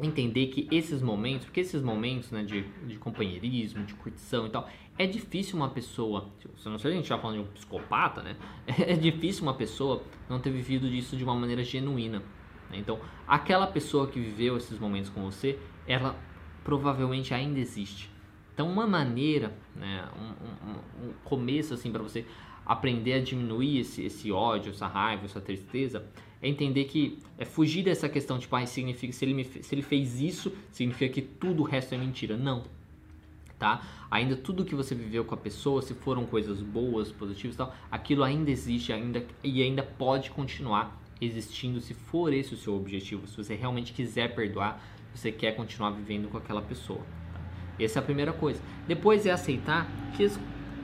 entender 0.00 0.46
que 0.48 0.68
esses 0.70 1.02
momentos, 1.02 1.46
porque 1.46 1.60
esses 1.60 1.82
momentos 1.82 2.30
né, 2.30 2.44
de, 2.44 2.62
de 2.86 2.96
companheirismo, 2.98 3.84
de 3.84 3.94
curtição 3.94 4.46
e 4.46 4.50
tal, 4.50 4.68
é 4.96 5.06
difícil 5.06 5.56
uma 5.56 5.68
pessoa, 5.68 6.28
se 6.56 6.68
não 6.68 6.78
sei 6.78 6.90
se 6.90 6.94
a 6.94 6.96
gente 6.96 7.04
está 7.04 7.18
falando 7.18 7.42
de 7.42 7.48
um 7.48 7.52
psicopata, 7.52 8.22
né? 8.22 8.36
É 8.66 8.94
difícil 8.94 9.42
uma 9.42 9.54
pessoa 9.54 10.02
não 10.28 10.40
ter 10.40 10.50
vivido 10.50 10.88
disso 10.88 11.16
de 11.16 11.24
uma 11.24 11.34
maneira 11.34 11.62
genuína. 11.64 12.20
Né? 12.70 12.78
Então, 12.78 12.98
aquela 13.26 13.66
pessoa 13.66 14.06
que 14.06 14.20
viveu 14.20 14.56
esses 14.56 14.78
momentos 14.78 15.10
com 15.10 15.22
você, 15.22 15.58
ela 15.86 16.16
provavelmente 16.64 17.32
ainda 17.34 17.58
existe. 17.58 18.10
Então, 18.54 18.68
uma 18.70 18.86
maneira, 18.86 19.56
né, 19.74 20.08
um, 20.16 21.06
um, 21.06 21.08
um 21.08 21.12
começo 21.24 21.74
assim 21.74 21.92
para 21.92 22.02
você 22.02 22.26
aprender 22.66 23.14
a 23.14 23.20
diminuir 23.20 23.78
esse, 23.78 24.04
esse 24.04 24.30
ódio, 24.30 24.72
essa 24.72 24.86
raiva, 24.86 25.24
essa 25.24 25.40
tristeza, 25.40 26.04
é 26.40 26.48
entender 26.48 26.84
que 26.84 27.18
é 27.36 27.44
fugir 27.44 27.82
dessa 27.82 28.08
questão 28.08 28.38
tipo, 28.38 28.54
ah, 28.54 28.64
significa 28.64 29.12
se 29.12 29.24
ele, 29.24 29.34
me, 29.34 29.44
se 29.44 29.74
ele 29.74 29.82
fez 29.82 30.20
isso, 30.20 30.52
significa 30.70 31.12
que 31.12 31.22
tudo 31.22 31.62
o 31.62 31.66
resto 31.66 31.94
é 31.94 31.98
mentira. 31.98 32.36
Não. 32.36 32.64
Tá? 33.58 33.82
Ainda 34.08 34.36
tudo 34.36 34.64
que 34.64 34.74
você 34.74 34.94
viveu 34.94 35.24
com 35.24 35.34
a 35.34 35.38
pessoa, 35.38 35.82
se 35.82 35.92
foram 35.92 36.24
coisas 36.24 36.62
boas, 36.62 37.10
positivas 37.10 37.56
e 37.56 37.58
tal, 37.58 37.74
aquilo 37.90 38.22
ainda 38.22 38.50
existe 38.50 38.92
ainda 38.92 39.26
e 39.42 39.62
ainda 39.62 39.82
pode 39.82 40.30
continuar 40.30 41.02
existindo 41.20 41.80
se 41.80 41.92
for 41.92 42.32
esse 42.32 42.54
o 42.54 42.56
seu 42.56 42.76
objetivo. 42.76 43.26
Se 43.26 43.36
você 43.36 43.56
realmente 43.56 43.92
quiser 43.92 44.32
perdoar, 44.32 44.80
você 45.12 45.32
quer 45.32 45.56
continuar 45.56 45.90
vivendo 45.90 46.28
com 46.28 46.36
aquela 46.38 46.62
pessoa. 46.62 47.00
Tá? 47.32 47.40
Essa 47.80 47.98
é 47.98 48.00
a 48.00 48.04
primeira 48.04 48.32
coisa. 48.32 48.62
Depois 48.86 49.26
é 49.26 49.32
aceitar 49.32 49.90
que 50.16 50.30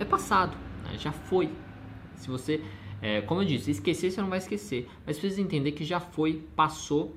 é 0.00 0.04
passado, 0.04 0.56
né? 0.82 0.98
já 0.98 1.12
foi. 1.12 1.48
Se 2.16 2.28
você 2.28 2.60
é, 3.04 3.20
como 3.20 3.42
eu 3.42 3.44
disse, 3.44 3.70
esquecer 3.70 4.10
você 4.10 4.22
não 4.22 4.30
vai 4.30 4.38
esquecer, 4.38 4.88
mas 5.04 5.18
precisa 5.18 5.42
entender 5.42 5.72
que 5.72 5.84
já 5.84 6.00
foi, 6.00 6.42
passou 6.56 7.14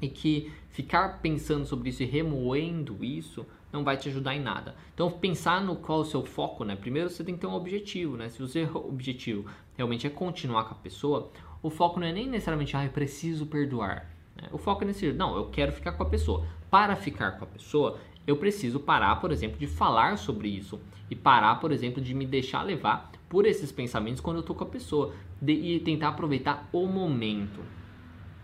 e 0.00 0.08
que 0.08 0.50
ficar 0.70 1.20
pensando 1.20 1.66
sobre 1.66 1.90
isso 1.90 2.02
e 2.02 2.06
remoendo 2.06 3.04
isso 3.04 3.44
não 3.70 3.84
vai 3.84 3.98
te 3.98 4.08
ajudar 4.08 4.34
em 4.34 4.40
nada. 4.40 4.74
Então 4.94 5.10
pensar 5.10 5.62
no 5.62 5.76
qual 5.76 5.98
é 5.98 6.00
o 6.00 6.04
seu 6.06 6.24
foco, 6.24 6.64
né? 6.64 6.74
Primeiro 6.74 7.10
você 7.10 7.22
tem 7.22 7.34
que 7.34 7.42
ter 7.42 7.46
um 7.46 7.52
objetivo, 7.52 8.16
né? 8.16 8.30
Se 8.30 8.42
o 8.42 8.48
seu 8.48 8.74
objetivo 8.76 9.44
realmente 9.76 10.06
é 10.06 10.10
continuar 10.10 10.64
com 10.64 10.72
a 10.72 10.78
pessoa, 10.78 11.30
o 11.62 11.68
foco 11.68 12.00
não 12.00 12.06
é 12.06 12.12
nem 12.12 12.26
necessariamente, 12.26 12.74
ah, 12.74 12.86
eu 12.86 12.90
preciso 12.90 13.44
perdoar. 13.44 14.10
Né? 14.34 14.48
O 14.52 14.56
foco 14.56 14.84
é 14.84 14.86
nesse, 14.86 15.12
não, 15.12 15.36
eu 15.36 15.50
quero 15.50 15.70
ficar 15.70 15.92
com 15.92 16.02
a 16.02 16.06
pessoa. 16.06 16.46
Para 16.70 16.96
ficar 16.96 17.32
com 17.32 17.44
a 17.44 17.48
pessoa, 17.48 17.98
eu 18.26 18.38
preciso 18.38 18.80
parar, 18.80 19.16
por 19.16 19.30
exemplo, 19.30 19.58
de 19.58 19.66
falar 19.66 20.16
sobre 20.16 20.48
isso 20.48 20.80
e 21.10 21.14
parar, 21.14 21.56
por 21.56 21.72
exemplo, 21.72 22.02
de 22.02 22.14
me 22.14 22.24
deixar 22.24 22.62
levar 22.62 23.12
por 23.34 23.46
esses 23.46 23.72
pensamentos 23.72 24.20
quando 24.20 24.36
eu 24.36 24.42
tô 24.44 24.54
com 24.54 24.62
a 24.62 24.68
pessoa 24.68 25.12
de, 25.42 25.52
e 25.54 25.80
tentar 25.80 26.10
aproveitar 26.10 26.68
o 26.72 26.86
momento. 26.86 27.60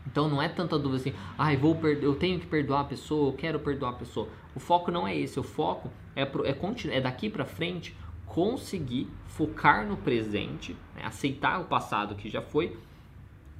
Então 0.05 0.29
não 0.29 0.43
é 0.43 0.49
tanta 0.49 0.77
dúvida 0.77 0.97
assim, 0.97 1.19
ai, 1.39 1.55
ah, 1.55 1.59
vou 1.61 1.79
eu 1.87 2.17
tenho 2.17 2.41
que 2.41 2.47
perdoar 2.49 2.81
a 2.81 2.85
pessoa, 2.85 3.29
eu 3.29 3.33
quero 3.33 3.61
perdoar 3.61 3.91
a 3.91 3.93
pessoa. 3.93 4.29
O 4.53 4.59
foco 4.59 4.91
não 4.91 5.07
é 5.07 5.17
esse, 5.17 5.39
o 5.39 5.45
foco 5.45 5.93
é, 6.17 6.25
pro, 6.25 6.45
é, 6.45 6.57
é 6.89 7.01
daqui 7.01 7.31
para 7.31 7.45
frente 7.45 7.97
conseguir 8.27 9.09
focar 9.27 9.87
no 9.87 9.97
presente, 9.97 10.77
né? 10.97 11.03
aceitar 11.05 11.61
o 11.61 11.67
passado 11.67 12.17
que 12.17 12.29
já 12.29 12.43
foi, 12.43 12.77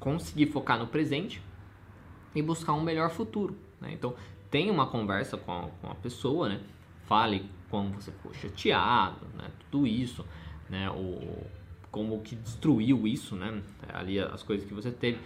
conseguir 0.01 0.47
focar 0.47 0.81
no 0.81 0.89
presente 0.89 1.41
e 2.35 2.43
buscar 2.43 2.73
um 2.73 2.83
melhor 2.83 3.09
futuro. 3.09 3.57
Né? 3.81 3.93
Então 3.93 4.17
tenha 4.51 4.73
uma 4.73 4.89
conversa 4.89 5.37
com 5.37 5.53
a, 5.53 5.69
com 5.81 5.91
a 5.93 5.95
pessoa, 5.95 6.49
né? 6.49 6.61
fale 7.05 7.49
como 7.71 7.91
você 7.91 8.11
ficou 8.11 8.35
chateado, 8.35 9.27
né? 9.37 9.49
tudo 9.71 9.87
isso 9.87 10.27
né, 10.71 10.89
o, 10.91 11.45
como 11.91 12.21
que 12.21 12.37
destruiu 12.37 13.07
isso, 13.07 13.35
né, 13.35 13.63
ali 13.93 14.19
as 14.19 14.43
coisas 14.43 14.67
que 14.67 14.73
você 14.73 14.91
teve. 14.91 15.19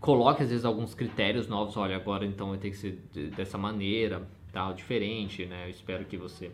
Coloque 0.00 0.42
às 0.42 0.50
vezes 0.50 0.64
alguns 0.64 0.94
critérios 0.94 1.48
novos, 1.48 1.76
olha, 1.76 1.96
agora 1.96 2.26
então 2.26 2.50
vai 2.50 2.58
ter 2.58 2.70
que 2.70 2.76
ser 2.76 2.98
dessa 3.34 3.56
maneira, 3.56 4.22
tal, 4.52 4.74
diferente, 4.74 5.46
né, 5.46 5.66
eu 5.66 5.70
espero 5.70 6.04
que 6.04 6.16
você 6.16 6.50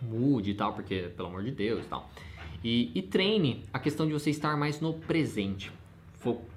mude 0.00 0.50
e 0.50 0.54
tal, 0.54 0.72
porque 0.72 1.10
pelo 1.16 1.28
amor 1.28 1.44
de 1.44 1.52
Deus 1.52 1.86
tal. 1.86 2.10
E, 2.64 2.90
e 2.94 3.02
treine 3.02 3.64
a 3.72 3.78
questão 3.78 4.06
de 4.06 4.12
você 4.12 4.30
estar 4.30 4.56
mais 4.56 4.80
no 4.80 4.94
presente, 4.94 5.72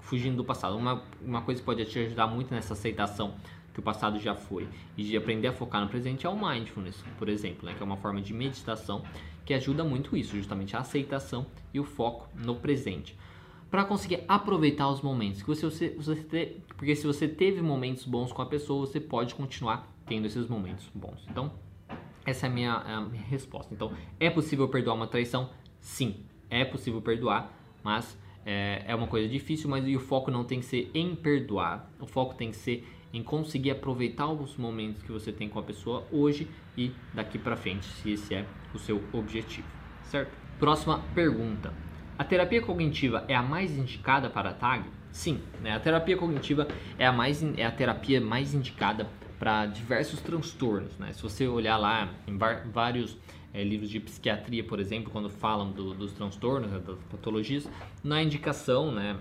fugindo 0.02 0.38
do 0.38 0.46
passado. 0.46 0.78
Uma, 0.78 1.04
uma 1.22 1.42
coisa 1.42 1.60
que 1.60 1.66
pode 1.66 1.84
te 1.86 2.00
ajudar 2.00 2.28
muito 2.28 2.54
nessa 2.54 2.74
aceitação 2.74 3.36
que 3.74 3.80
o 3.80 3.84
passado 3.84 4.20
já 4.20 4.34
foi 4.34 4.68
e 4.96 5.04
de 5.04 5.18
aprender 5.18 5.50
a 5.50 5.54
focar 5.54 5.82
no 5.82 5.90
presente 5.90 6.26
é 6.26 6.30
o 6.30 6.36
mindfulness, 6.36 7.04
por 7.18 7.28
exemplo, 7.28 7.66
né, 7.66 7.76
que 7.76 7.84
é 7.84 7.86
uma 7.86 7.98
forma 7.98 8.22
de 8.22 8.34
meditação 8.34 9.04
que 9.46 9.54
ajuda 9.54 9.84
muito 9.84 10.18
isso, 10.18 10.36
justamente 10.36 10.76
a 10.76 10.80
aceitação 10.80 11.46
e 11.74 11.80
o 11.80 11.84
foco 11.84 12.28
no 12.36 12.56
presente. 12.56 13.16
para 13.70 13.84
conseguir 13.84 14.24
aproveitar 14.28 14.90
os 14.90 15.02
momentos. 15.02 15.42
Que 15.42 15.48
você, 15.48 15.68
você, 15.68 15.90
você 15.90 16.58
porque 16.78 16.96
se 16.96 17.06
você 17.06 17.28
teve 17.28 17.62
momentos 17.62 18.06
bons 18.06 18.32
com 18.32 18.42
a 18.42 18.46
pessoa, 18.46 18.86
você 18.86 19.00
pode 19.00 19.36
continuar 19.36 19.92
tendo 20.06 20.26
esses 20.28 20.48
momentos 20.48 20.90
bons. 20.94 21.26
Então, 21.30 21.52
essa 22.26 22.48
é 22.48 22.50
a 22.50 22.54
minha, 22.54 22.74
a 22.74 23.02
minha 23.02 23.24
resposta. 23.24 23.74
Então, 23.74 23.92
é 24.20 24.30
possível 24.30 24.68
perdoar 24.70 24.96
uma 24.96 25.08
traição? 25.08 25.50
Sim, 25.80 26.26
é 26.50 26.64
possível 26.64 27.02
perdoar, 27.02 27.52
mas 27.84 28.18
é, 28.46 28.84
é 28.88 28.96
uma 28.96 29.08
coisa 29.08 29.28
difícil, 29.28 29.70
mas 29.70 29.86
o 29.86 30.00
foco 30.00 30.32
não 30.32 30.44
tem 30.44 30.60
que 30.60 30.66
ser 30.66 30.90
em 30.94 31.16
perdoar. 31.16 31.92
O 32.00 32.06
foco 32.06 32.34
tem 32.36 32.52
que 32.52 32.58
ser 32.58 32.88
em 33.16 33.24
conseguir 33.24 33.72
aproveitar 33.72 34.28
os 34.28 34.58
momentos 34.58 35.02
que 35.02 35.10
você 35.10 35.32
tem 35.32 35.48
com 35.48 35.58
a 35.58 35.64
pessoa 35.64 36.06
hoje 36.12 36.50
e 36.78 36.92
daqui 37.14 37.40
para 37.40 37.56
frente, 37.56 37.86
se 37.86 38.12
esse 38.12 38.36
é 38.36 38.46
o 38.74 38.78
seu 38.78 39.02
objetivo, 39.14 39.66
certo? 40.04 40.36
Próxima 40.60 41.00
pergunta. 41.16 41.74
A 42.20 42.26
terapia 42.26 42.62
cognitiva 42.62 43.24
é 43.30 43.34
a 43.34 43.42
mais 43.42 43.72
indicada 43.78 44.30
para 44.30 44.50
a 44.50 44.54
TAG? 44.54 44.84
Sim, 45.14 45.40
né? 45.62 45.74
a 45.74 45.80
terapia 45.80 46.18
cognitiva 46.18 46.68
é 47.00 47.08
a, 47.08 47.12
mais, 47.14 47.42
é 47.58 47.66
a 47.66 47.72
terapia 47.72 48.20
mais 48.20 48.54
indicada 48.54 49.08
para 49.40 49.66
diversos 49.66 50.20
transtornos. 50.20 50.98
Né? 50.98 51.14
Se 51.14 51.24
você 51.24 51.48
olhar 51.48 51.78
lá 51.78 52.14
em 52.28 52.38
vários 52.38 53.18
é, 53.54 53.64
livros 53.64 53.90
de 53.90 54.02
psiquiatria, 54.02 54.62
por 54.62 54.78
exemplo, 54.82 55.10
quando 55.10 55.30
falam 55.30 55.72
do, 55.72 55.94
dos 55.94 56.12
transtornos, 56.12 56.70
né, 56.70 56.80
das 56.80 56.98
patologias, 57.10 57.70
na 58.04 58.22
indicação, 58.22 58.92
né, 58.92 59.16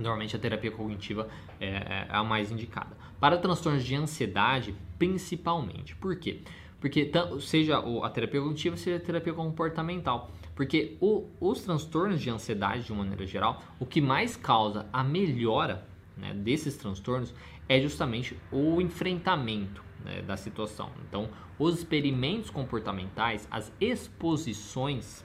normalmente 0.00 0.34
a 0.34 0.38
terapia 0.38 0.70
cognitiva 0.70 1.28
é, 1.60 1.66
é, 1.66 2.06
a 2.08 2.24
mais 2.24 2.50
indicada. 2.50 2.96
Para 3.18 3.36
transtornos 3.38 3.84
de 3.84 3.94
ansiedade, 3.94 4.74
principalmente. 4.98 5.94
Por 5.94 6.16
quê? 6.16 6.40
Porque 6.80 7.10
seja 7.40 7.78
a 7.78 8.10
terapia 8.10 8.40
cognitiva, 8.40 8.76
seja 8.76 8.96
a 8.96 9.00
terapia 9.00 9.34
comportamental. 9.34 10.30
Porque 10.54 10.96
o, 11.00 11.26
os 11.40 11.62
transtornos 11.62 12.20
de 12.20 12.30
ansiedade, 12.30 12.84
de 12.84 12.92
uma 12.92 13.04
maneira 13.04 13.26
geral, 13.26 13.62
o 13.78 13.84
que 13.84 14.00
mais 14.00 14.36
causa 14.36 14.86
a 14.92 15.04
melhora 15.04 15.86
né, 16.16 16.34
desses 16.34 16.76
transtornos 16.76 17.34
é 17.68 17.80
justamente 17.80 18.36
o 18.50 18.80
enfrentamento 18.80 19.84
né, 20.04 20.22
da 20.22 20.36
situação. 20.36 20.90
Então, 21.08 21.28
os 21.58 21.78
experimentos 21.78 22.50
comportamentais, 22.50 23.46
as 23.50 23.72
exposições 23.80 25.24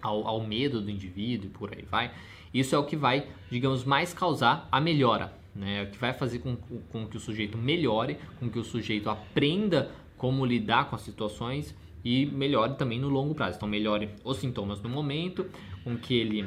ao, 0.00 0.26
ao 0.26 0.40
medo 0.46 0.80
do 0.80 0.90
indivíduo 0.90 1.46
e 1.46 1.50
por 1.50 1.74
aí 1.74 1.82
vai, 1.82 2.12
isso 2.52 2.74
é 2.74 2.78
o 2.78 2.84
que 2.84 2.96
vai, 2.96 3.26
digamos, 3.50 3.84
mais 3.84 4.12
causar 4.12 4.68
a 4.70 4.80
melhora. 4.80 5.32
Né? 5.54 5.80
É 5.80 5.82
o 5.84 5.90
que 5.90 5.98
vai 5.98 6.12
fazer 6.12 6.38
com, 6.38 6.56
com 6.56 7.06
que 7.06 7.16
o 7.16 7.20
sujeito 7.20 7.58
melhore, 7.58 8.18
com 8.38 8.48
que 8.48 8.58
o 8.58 8.64
sujeito 8.64 9.10
aprenda 9.10 9.90
como 10.16 10.44
lidar 10.44 10.88
com 10.88 10.96
as 10.96 11.02
situações 11.02 11.74
e 12.04 12.26
melhore 12.26 12.74
também 12.74 12.98
no 12.98 13.08
longo 13.08 13.34
prazo. 13.34 13.56
Então, 13.56 13.68
melhore 13.68 14.10
os 14.24 14.38
sintomas 14.38 14.80
no 14.80 14.88
momento, 14.88 15.46
com 15.84 15.96
que 15.96 16.14
ele 16.14 16.46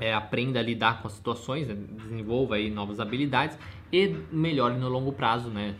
é, 0.00 0.12
aprenda 0.14 0.60
a 0.60 0.62
lidar 0.62 1.00
com 1.00 1.08
as 1.08 1.14
situações, 1.14 1.66
né, 1.66 1.74
desenvolva 1.74 2.56
aí 2.56 2.70
novas 2.70 3.00
habilidades 3.00 3.58
e 3.92 4.08
melhore 4.30 4.76
no 4.76 4.88
longo 4.88 5.12
prazo 5.12 5.48
né, 5.48 5.74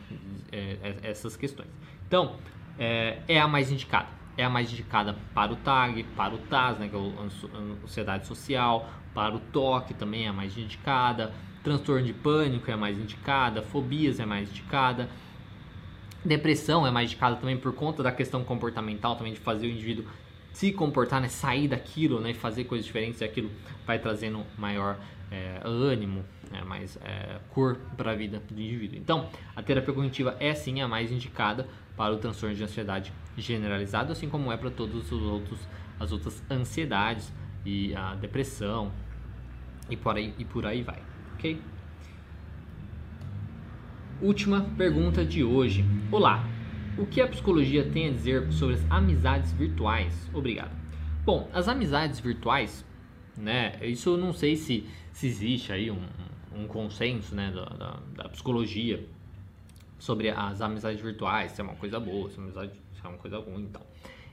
é, 0.52 0.78
é, 0.82 0.96
essas 1.02 1.36
questões. 1.36 1.68
Então, 2.06 2.36
é, 2.78 3.18
é, 3.28 3.40
a 3.40 3.48
mais 3.48 3.70
indicada. 3.70 4.08
É 4.36 4.44
a 4.44 4.50
mais 4.50 4.70
indicada 4.70 5.16
para 5.34 5.52
o 5.52 5.56
TAG, 5.56 6.02
para 6.14 6.34
o 6.34 6.38
TAS, 6.38 6.78
né, 6.78 6.88
que 6.88 6.96
é 6.96 6.98
a 6.98 7.84
Ansiedade 7.84 8.26
Social, 8.26 8.88
para 9.14 9.34
o 9.34 9.40
TOC 9.40 9.94
também 9.94 10.26
é 10.26 10.28
a 10.28 10.32
mais 10.32 10.56
indicada, 10.58 11.32
transtorno 11.62 12.04
de 12.04 12.12
pânico 12.12 12.70
é 12.70 12.74
a 12.74 12.76
mais 12.76 12.98
indicada, 12.98 13.62
fobias 13.62 14.20
é 14.20 14.24
a 14.24 14.26
mais 14.26 14.50
indicada, 14.50 15.08
Depressão 16.26 16.84
é 16.84 16.90
mais 16.90 17.08
indicada 17.08 17.36
também 17.36 17.56
por 17.56 17.72
conta 17.72 18.02
da 18.02 18.10
questão 18.10 18.42
comportamental, 18.42 19.14
também 19.14 19.32
de 19.32 19.38
fazer 19.38 19.68
o 19.68 19.70
indivíduo 19.70 20.04
se 20.52 20.72
comportar, 20.72 21.20
né, 21.20 21.28
sair 21.28 21.68
daquilo, 21.68 22.18
né, 22.18 22.32
fazer 22.32 22.64
coisas 22.64 22.86
diferentes, 22.86 23.20
e 23.20 23.24
aquilo 23.24 23.50
vai 23.86 23.98
trazendo 23.98 24.42
maior 24.56 24.98
é, 25.30 25.60
ânimo, 25.62 26.24
né, 26.50 26.62
mais 26.64 26.96
é, 27.04 27.38
cor 27.50 27.76
para 27.96 28.12
a 28.12 28.14
vida 28.14 28.42
do 28.50 28.60
indivíduo. 28.60 28.98
Então, 28.98 29.28
a 29.54 29.62
terapia 29.62 29.92
cognitiva 29.92 30.34
é 30.40 30.54
sim 30.54 30.80
a 30.80 30.88
mais 30.88 31.12
indicada 31.12 31.68
para 31.96 32.14
o 32.14 32.18
transtorno 32.18 32.54
de 32.54 32.62
ansiedade 32.62 33.12
generalizado, 33.36 34.12
assim 34.12 34.28
como 34.28 34.52
é 34.52 34.56
para 34.56 34.70
todos 34.70 35.10
os 35.10 35.22
outros 35.22 35.58
as 35.98 36.12
outras 36.12 36.42
ansiedades 36.50 37.32
e 37.64 37.94
a 37.94 38.14
depressão 38.14 38.92
e 39.88 39.96
por 39.96 40.16
aí 40.16 40.34
e 40.38 40.44
por 40.44 40.66
aí 40.66 40.82
vai, 40.82 41.02
ok? 41.34 41.60
Última 44.20 44.62
pergunta 44.76 45.24
de 45.24 45.42
hoje. 45.42 45.84
Olá, 46.10 46.44
o 46.98 47.06
que 47.06 47.20
a 47.20 47.28
psicologia 47.28 47.84
tem 47.84 48.08
a 48.08 48.12
dizer 48.12 48.50
sobre 48.52 48.76
as 48.76 48.90
amizades 48.90 49.52
virtuais? 49.52 50.30
Obrigado. 50.32 50.70
Bom, 51.24 51.50
as 51.52 51.68
amizades 51.68 52.20
virtuais, 52.20 52.84
né? 53.36 53.78
Isso 53.82 54.10
eu 54.10 54.16
não 54.16 54.32
sei 54.32 54.56
se, 54.56 54.86
se 55.12 55.26
existe 55.26 55.72
aí 55.72 55.90
um, 55.90 56.00
um 56.54 56.66
consenso, 56.66 57.34
né, 57.34 57.52
da, 57.54 57.64
da, 57.64 58.00
da, 58.14 58.28
psicologia 58.28 59.06
sobre 59.98 60.30
as 60.30 60.60
amizades 60.60 61.00
virtuais, 61.00 61.52
se 61.52 61.60
é 61.60 61.64
uma 61.64 61.74
coisa 61.74 61.98
boa, 61.98 62.28
se 62.30 62.36
é 62.36 62.38
uma, 62.38 62.44
amizade, 62.46 62.72
se 62.92 63.04
é 63.04 63.08
uma 63.08 63.18
coisa 63.18 63.38
ruim, 63.38 63.62
então. 63.64 63.82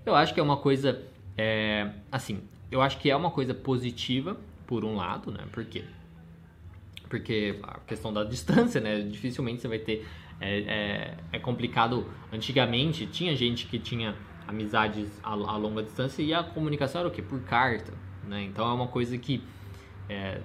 Eu 0.05 0.15
acho 0.15 0.33
que 0.33 0.39
é 0.39 0.43
uma 0.43 0.57
coisa, 0.57 1.01
é, 1.37 1.89
assim, 2.11 2.41
eu 2.71 2.81
acho 2.81 2.97
que 2.99 3.09
é 3.09 3.15
uma 3.15 3.31
coisa 3.31 3.53
positiva 3.53 4.37
por 4.67 4.83
um 4.83 4.95
lado, 4.95 5.31
né? 5.31 5.45
Por 5.51 5.63
quê? 5.65 5.83
porque 7.13 7.59
a 7.61 7.79
questão 7.81 8.11
da 8.11 8.23
distância, 8.23 8.81
né? 8.81 9.01
Dificilmente 9.01 9.61
você 9.61 9.67
vai 9.67 9.77
ter. 9.77 10.03
É, 10.41 10.59
é, 10.59 11.17
é 11.33 11.39
complicado. 11.39 12.11
Antigamente 12.31 13.05
tinha 13.05 13.35
gente 13.35 13.67
que 13.67 13.77
tinha 13.77 14.15
amizades 14.47 15.07
a, 15.21 15.29
a, 15.29 15.57
longa 15.57 15.83
distância 15.83 16.23
e 16.23 16.33
a 16.33 16.41
comunicação 16.43 17.01
era 17.01 17.07
o 17.07 17.11
quê? 17.11 17.21
Por 17.21 17.39
carta, 17.41 17.93
né? 18.27 18.41
Então 18.41 18.67
é 18.67 18.73
uma 18.73 18.87
coisa 18.87 19.15
que 19.15 19.43
é 20.09 20.41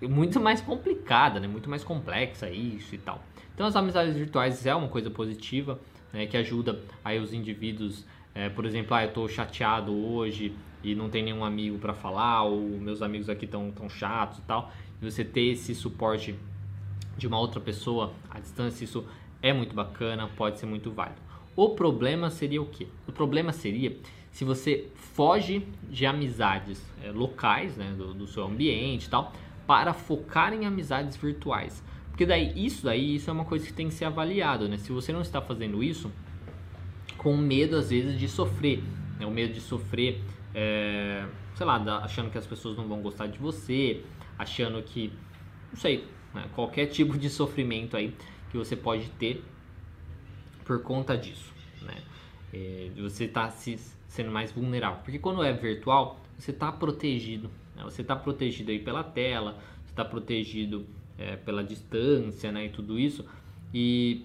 muito 0.00 0.38
mais 0.38 0.60
complicada, 0.60 1.40
né? 1.40 1.48
Muito 1.48 1.68
mais 1.68 1.82
complexa 1.82 2.48
isso 2.48 2.94
e 2.94 2.98
tal. 2.98 3.20
Então 3.54 3.66
as 3.66 3.76
amizades 3.76 4.16
virtuais 4.16 4.64
é 4.66 4.74
uma 4.74 4.88
coisa 4.88 5.10
positiva, 5.10 5.80
né? 6.12 6.26
Que 6.26 6.36
ajuda 6.36 6.80
aí 7.04 7.18
os 7.18 7.32
indivíduos, 7.32 8.04
é, 8.34 8.48
por 8.48 8.64
exemplo, 8.64 8.94
ah, 8.94 9.02
eu 9.02 9.08
estou 9.08 9.28
chateado 9.28 9.92
hoje 9.92 10.54
e 10.82 10.94
não 10.94 11.08
tem 11.08 11.22
nenhum 11.22 11.44
amigo 11.44 11.78
para 11.78 11.94
falar, 11.94 12.42
ou 12.42 12.60
meus 12.60 13.02
amigos 13.02 13.28
aqui 13.28 13.44
estão 13.44 13.70
tão 13.70 13.88
chatos 13.88 14.38
e 14.38 14.42
tal 14.42 14.72
você 15.06 15.24
ter 15.24 15.48
esse 15.48 15.74
suporte 15.74 16.34
de 17.16 17.26
uma 17.26 17.38
outra 17.38 17.60
pessoa 17.60 18.12
à 18.30 18.38
distância, 18.38 18.84
isso 18.84 19.04
é 19.42 19.52
muito 19.52 19.74
bacana, 19.74 20.28
pode 20.36 20.58
ser 20.58 20.66
muito 20.66 20.90
válido. 20.90 21.20
O 21.56 21.70
problema 21.70 22.30
seria 22.30 22.62
o 22.62 22.66
que? 22.66 22.88
O 23.06 23.12
problema 23.12 23.52
seria 23.52 23.96
se 24.30 24.44
você 24.44 24.88
foge 24.94 25.66
de 25.90 26.06
amizades 26.06 26.82
é, 27.02 27.10
locais, 27.10 27.76
né, 27.76 27.92
do, 27.96 28.14
do, 28.14 28.26
seu 28.26 28.44
ambiente 28.44 29.06
e 29.06 29.10
tal, 29.10 29.32
para 29.66 29.92
focar 29.92 30.54
em 30.54 30.64
amizades 30.64 31.16
virtuais. 31.16 31.82
Porque 32.12 32.26
daí 32.26 32.52
isso 32.54 32.84
daí 32.84 33.16
isso 33.16 33.30
é 33.30 33.32
uma 33.32 33.46
coisa 33.46 33.66
que 33.66 33.72
tem 33.72 33.88
que 33.88 33.94
ser 33.94 34.04
avaliado, 34.04 34.68
né? 34.68 34.76
Se 34.76 34.92
você 34.92 35.12
não 35.12 35.22
está 35.22 35.40
fazendo 35.40 35.82
isso 35.82 36.12
com 37.16 37.34
medo 37.36 37.76
às 37.76 37.88
vezes 37.88 38.20
de 38.20 38.28
sofrer, 38.28 38.82
né? 39.18 39.24
o 39.24 39.30
medo 39.30 39.54
de 39.54 39.60
sofrer, 39.60 40.20
é, 40.54 41.26
sei 41.54 41.64
lá, 41.64 41.76
achando 42.04 42.30
que 42.30 42.36
as 42.36 42.46
pessoas 42.46 42.76
não 42.76 42.86
vão 42.86 43.00
gostar 43.00 43.28
de 43.28 43.38
você, 43.38 44.04
achando 44.38 44.82
que, 44.82 45.10
não 45.70 45.78
sei, 45.78 46.06
né, 46.34 46.44
qualquer 46.54 46.86
tipo 46.86 47.16
de 47.16 47.30
sofrimento 47.30 47.96
aí 47.96 48.14
que 48.50 48.58
você 48.58 48.76
pode 48.76 49.08
ter 49.10 49.42
por 50.64 50.82
conta 50.82 51.16
disso, 51.16 51.50
né? 51.80 51.96
É, 52.52 52.90
você 52.96 53.24
estar 53.24 53.46
tá 53.46 53.50
se 53.50 53.78
sendo 54.06 54.30
mais 54.30 54.52
vulnerável, 54.52 55.00
porque 55.02 55.18
quando 55.18 55.42
é 55.42 55.52
virtual 55.54 56.20
você 56.38 56.50
está 56.50 56.70
protegido, 56.70 57.50
né? 57.74 57.82
você 57.84 58.02
está 58.02 58.14
protegido 58.14 58.70
aí 58.70 58.78
pela 58.78 59.02
tela, 59.02 59.58
você 59.82 59.92
está 59.92 60.04
protegido 60.04 60.86
é, 61.18 61.36
pela 61.36 61.62
distância, 61.62 62.50
né? 62.50 62.66
E 62.66 62.68
tudo 62.70 62.98
isso 62.98 63.24
e 63.72 64.24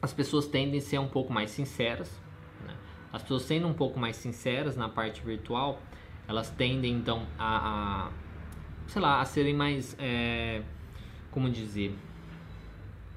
as 0.00 0.12
pessoas 0.12 0.46
tendem 0.46 0.78
a 0.78 0.82
ser 0.82 0.98
um 0.98 1.08
pouco 1.08 1.32
mais 1.32 1.50
sinceras, 1.50 2.20
né? 2.66 2.74
as 3.12 3.22
pessoas 3.22 3.42
sendo 3.42 3.66
um 3.66 3.74
pouco 3.74 3.98
mais 3.98 4.16
sinceras 4.16 4.76
na 4.76 4.88
parte 4.88 5.20
virtual, 5.22 5.80
elas 6.28 6.50
tendem 6.50 6.94
então 6.94 7.26
a, 7.38 8.06
a 8.06 8.10
sei 8.86 9.02
lá, 9.02 9.20
a 9.20 9.24
serem 9.24 9.54
mais, 9.54 9.96
é, 9.98 10.62
como 11.30 11.50
dizer, 11.50 11.96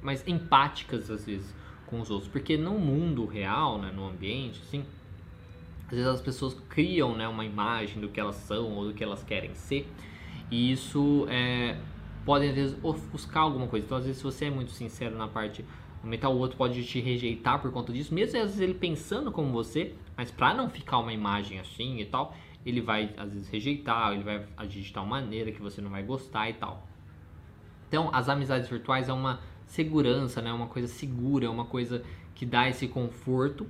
mais 0.02 0.28
empáticas 0.28 1.10
às 1.10 1.26
vezes 1.26 1.54
com 1.86 2.00
os 2.00 2.10
outros, 2.10 2.32
porque 2.32 2.58
no 2.58 2.80
mundo 2.80 3.26
real, 3.26 3.80
né, 3.80 3.92
no 3.92 4.08
ambiente, 4.08 4.60
assim, 4.62 4.84
às 5.86 5.92
vezes 5.92 6.08
as 6.08 6.22
pessoas 6.22 6.56
criam, 6.70 7.16
né, 7.16 7.28
uma 7.28 7.46
imagem 7.46 8.00
do 8.00 8.10
que 8.10 8.20
elas 8.20 8.36
são 8.36 8.72
ou 8.74 8.88
do 8.88 8.94
que 8.94 9.04
elas 9.04 9.24
querem 9.24 9.54
ser, 9.54 9.88
e 10.50 10.72
isso 10.72 11.28
é, 11.30 11.78
pode 12.26 12.48
às 12.48 12.56
vezes 12.56 12.78
ofuscar 12.84 13.44
alguma 13.44 13.68
coisa. 13.68 13.86
Então, 13.86 13.98
às 13.98 14.06
vezes, 14.06 14.18
se 14.18 14.24
você 14.24 14.46
é 14.46 14.50
muito 14.50 14.72
sincero 14.72 15.16
na 15.16 15.28
parte 15.28 15.64
mental, 16.04 16.36
o 16.36 16.40
outro 16.40 16.58
pode 16.58 16.84
te 16.84 17.00
rejeitar 17.00 17.62
por 17.62 17.72
conta 17.72 17.94
disso, 17.94 18.14
mesmo 18.14 18.38
às 18.38 18.44
vezes 18.46 18.60
ele 18.60 18.74
pensando 18.74 19.32
como 19.32 19.52
você, 19.52 19.96
mas 20.16 20.30
para 20.30 20.54
não 20.54 20.70
ficar 20.70 21.00
uma 21.00 21.14
imagem 21.14 21.60
assim 21.60 22.00
e 22.00 22.06
tal, 22.06 22.36
ele 22.66 22.82
vai 22.82 23.14
às 23.18 23.32
vezes 23.32 23.48
rejeitar, 23.50 24.14
ele 24.14 24.24
vai 24.24 24.46
agir 24.58 24.82
de 24.82 24.94
tal 24.94 25.06
maneira 25.06 25.52
que 25.52 25.62
você 25.62 25.82
não 25.82 25.90
vai 25.90 26.04
gostar 26.04 26.50
e 26.50 26.54
tal. 26.54 26.88
Então, 27.88 28.10
as 28.14 28.30
amizades 28.30 28.70
virtuais 28.70 29.10
é 29.10 29.14
uma 29.14 29.40
segurança, 29.66 30.42
né? 30.42 30.52
Uma 30.52 30.68
coisa 30.68 30.88
segura, 30.88 31.46
é 31.46 31.50
uma 31.50 31.66
coisa 31.66 32.04
que 32.34 32.46
dá 32.46 32.68
esse 32.68 32.88
conforto, 32.88 33.68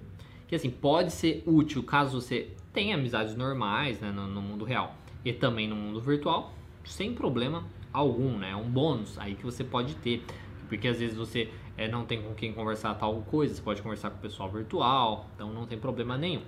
que 0.47 0.55
assim 0.55 0.69
pode 0.69 1.11
ser 1.11 1.43
útil 1.45 1.83
caso 1.83 2.19
você 2.19 2.51
tenha 2.73 2.95
amizades 2.95 3.35
normais, 3.35 3.99
né, 3.99 4.11
no, 4.11 4.27
no 4.27 4.41
mundo 4.41 4.65
real. 4.65 4.95
e 5.23 5.31
também 5.33 5.67
no 5.67 5.75
mundo 5.75 5.99
virtual, 6.01 6.53
sem 6.83 7.13
problema 7.13 7.63
algum, 7.95 8.37
né? 8.37 8.55
Um 8.55 8.69
bônus 8.69 9.17
aí 9.17 9.35
que 9.35 9.43
você 9.43 9.63
pode 9.63 9.95
ter, 9.95 10.23
porque 10.67 10.87
às 10.87 10.99
vezes 10.99 11.17
você 11.17 11.51
é, 11.77 11.87
não 11.87 12.05
tem 12.05 12.21
com 12.21 12.33
quem 12.33 12.53
conversar 12.53 12.95
tal 12.95 13.21
coisa, 13.23 13.53
você 13.53 13.61
pode 13.61 13.81
conversar 13.81 14.09
com 14.09 14.17
o 14.17 14.21
pessoal 14.21 14.49
virtual, 14.49 15.29
então 15.35 15.53
não 15.53 15.65
tem 15.65 15.77
problema 15.77 16.17
nenhum. 16.17 16.43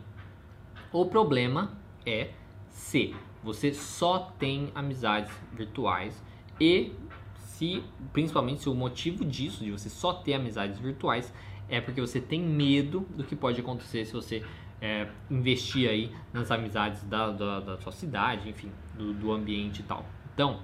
O 0.91 1.05
problema 1.05 1.77
é 2.05 2.31
se 2.69 3.15
você 3.43 3.73
só 3.73 4.31
tem 4.37 4.71
amizades 4.73 5.31
virtuais 5.53 6.23
e 6.59 6.93
se, 7.35 7.83
principalmente 8.13 8.61
se 8.61 8.69
o 8.69 8.75
motivo 8.75 9.25
disso, 9.25 9.63
de 9.63 9.71
você 9.71 9.89
só 9.89 10.13
ter 10.13 10.33
amizades 10.33 10.79
virtuais, 10.79 11.33
é 11.69 11.81
porque 11.81 11.99
você 11.99 12.21
tem 12.21 12.41
medo 12.41 13.01
do 13.15 13.23
que 13.23 13.35
pode 13.35 13.59
acontecer 13.59 14.05
se 14.05 14.13
você 14.13 14.43
é, 14.81 15.07
investir 15.29 15.89
aí 15.89 16.11
nas 16.31 16.51
amizades 16.51 17.03
da, 17.03 17.31
da, 17.31 17.59
da 17.59 17.77
sua 17.79 17.91
cidade, 17.91 18.49
enfim, 18.49 18.71
do, 18.95 19.13
do, 19.13 19.31
ambiente 19.31 19.79
e 19.79 19.83
tal. 19.83 20.05
Então, 20.33 20.61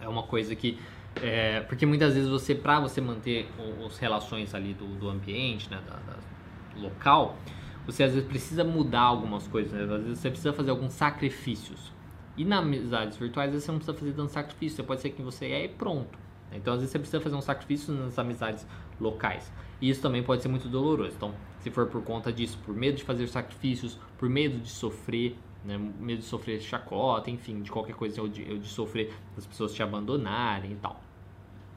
é 0.00 0.08
uma 0.08 0.22
coisa 0.22 0.54
que. 0.54 0.78
É, 1.22 1.60
porque 1.60 1.86
muitas 1.86 2.14
vezes 2.14 2.28
você, 2.28 2.54
para 2.54 2.80
você 2.80 3.00
manter 3.00 3.48
as 3.86 3.98
relações 3.98 4.52
ali 4.52 4.74
do, 4.74 4.86
do 4.86 5.08
ambiente, 5.08 5.70
né, 5.70 5.80
da, 5.88 5.94
da, 5.94 6.18
local, 6.76 7.36
você 7.86 8.02
às 8.02 8.12
vezes 8.12 8.28
precisa 8.28 8.64
mudar 8.64 9.02
algumas 9.02 9.46
coisas, 9.46 9.72
né? 9.72 9.82
às 9.82 10.02
vezes 10.02 10.18
você 10.18 10.28
precisa 10.28 10.52
fazer 10.52 10.70
alguns 10.70 10.92
sacrifícios. 10.92 11.92
E 12.36 12.44
nas 12.44 12.60
amizades 12.60 13.16
virtuais, 13.16 13.52
você 13.52 13.70
não 13.70 13.78
precisa 13.78 13.96
fazer 13.96 14.12
tanto 14.12 14.32
sacrifício, 14.32 14.76
você 14.76 14.82
pode 14.82 15.00
ser 15.00 15.10
quem 15.10 15.24
você 15.24 15.46
é 15.46 15.64
e 15.66 15.68
pronto. 15.68 16.18
Então, 16.52 16.74
às 16.74 16.80
vezes 16.80 16.92
você 16.92 16.98
precisa 16.98 17.20
fazer 17.20 17.36
um 17.36 17.40
sacrifício 17.40 17.92
nas 17.94 18.18
amizades 18.18 18.66
locais. 19.00 19.52
E 19.80 19.90
isso 19.90 20.00
também 20.00 20.22
pode 20.22 20.42
ser 20.42 20.48
muito 20.48 20.68
doloroso. 20.68 21.12
Então, 21.16 21.34
se 21.60 21.70
for 21.70 21.86
por 21.86 22.02
conta 22.02 22.32
disso, 22.32 22.58
por 22.64 22.74
medo 22.74 22.96
de 22.96 23.04
fazer 23.04 23.26
sacrifícios, 23.28 23.98
por 24.18 24.28
medo 24.28 24.58
de 24.58 24.70
sofrer, 24.70 25.36
né, 25.64 25.78
medo 25.78 26.18
de 26.18 26.24
sofrer 26.24 26.60
chacota, 26.60 27.30
enfim, 27.30 27.62
de 27.62 27.70
qualquer 27.70 27.94
coisa, 27.94 28.20
ou 28.20 28.28
de, 28.28 28.44
ou 28.50 28.58
de 28.58 28.68
sofrer 28.68 29.12
as 29.36 29.46
pessoas 29.46 29.72
te 29.72 29.82
abandonarem 29.82 30.72
e 30.72 30.76
tal. 30.76 31.00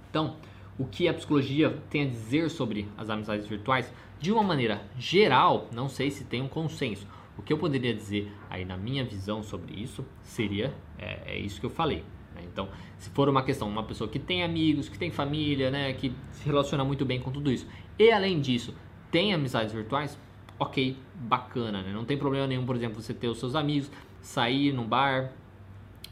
Então, 0.09 0.35
o 0.77 0.85
que 0.85 1.07
a 1.07 1.13
psicologia 1.13 1.81
tem 1.89 2.03
a 2.03 2.05
dizer 2.05 2.49
sobre 2.49 2.87
as 2.97 3.09
amizades 3.09 3.47
virtuais? 3.47 3.91
De 4.19 4.31
uma 4.31 4.43
maneira 4.43 4.81
geral, 4.97 5.67
não 5.71 5.89
sei 5.89 6.11
se 6.11 6.23
tem 6.23 6.41
um 6.41 6.47
consenso. 6.47 7.07
O 7.37 7.41
que 7.41 7.53
eu 7.53 7.57
poderia 7.57 7.93
dizer 7.93 8.31
aí 8.49 8.65
na 8.65 8.75
minha 8.75 9.03
visão 9.03 9.43
sobre 9.43 9.73
isso 9.75 10.03
seria 10.23 10.73
é, 10.97 11.33
é 11.33 11.39
isso 11.39 11.59
que 11.59 11.65
eu 11.65 11.69
falei. 11.69 12.03
Né? 12.35 12.41
Então, 12.51 12.69
se 12.97 13.09
for 13.11 13.29
uma 13.29 13.43
questão, 13.43 13.67
uma 13.67 13.83
pessoa 13.83 14.09
que 14.09 14.19
tem 14.19 14.43
amigos, 14.43 14.89
que 14.89 14.97
tem 14.97 15.11
família, 15.11 15.69
né, 15.69 15.93
que 15.93 16.13
se 16.31 16.45
relaciona 16.45 16.83
muito 16.83 17.05
bem 17.05 17.19
com 17.19 17.31
tudo 17.31 17.51
isso, 17.51 17.67
e 17.97 18.11
além 18.11 18.39
disso 18.39 18.73
tem 19.11 19.33
amizades 19.33 19.73
virtuais, 19.73 20.19
ok, 20.59 20.97
bacana, 21.15 21.81
né? 21.81 21.91
Não 21.93 22.05
tem 22.05 22.17
problema 22.17 22.47
nenhum, 22.47 22.65
por 22.65 22.75
exemplo, 22.75 23.01
você 23.01 23.13
ter 23.13 23.27
os 23.27 23.39
seus 23.39 23.55
amigos, 23.55 23.91
sair 24.21 24.73
num 24.73 24.85
bar 24.85 25.31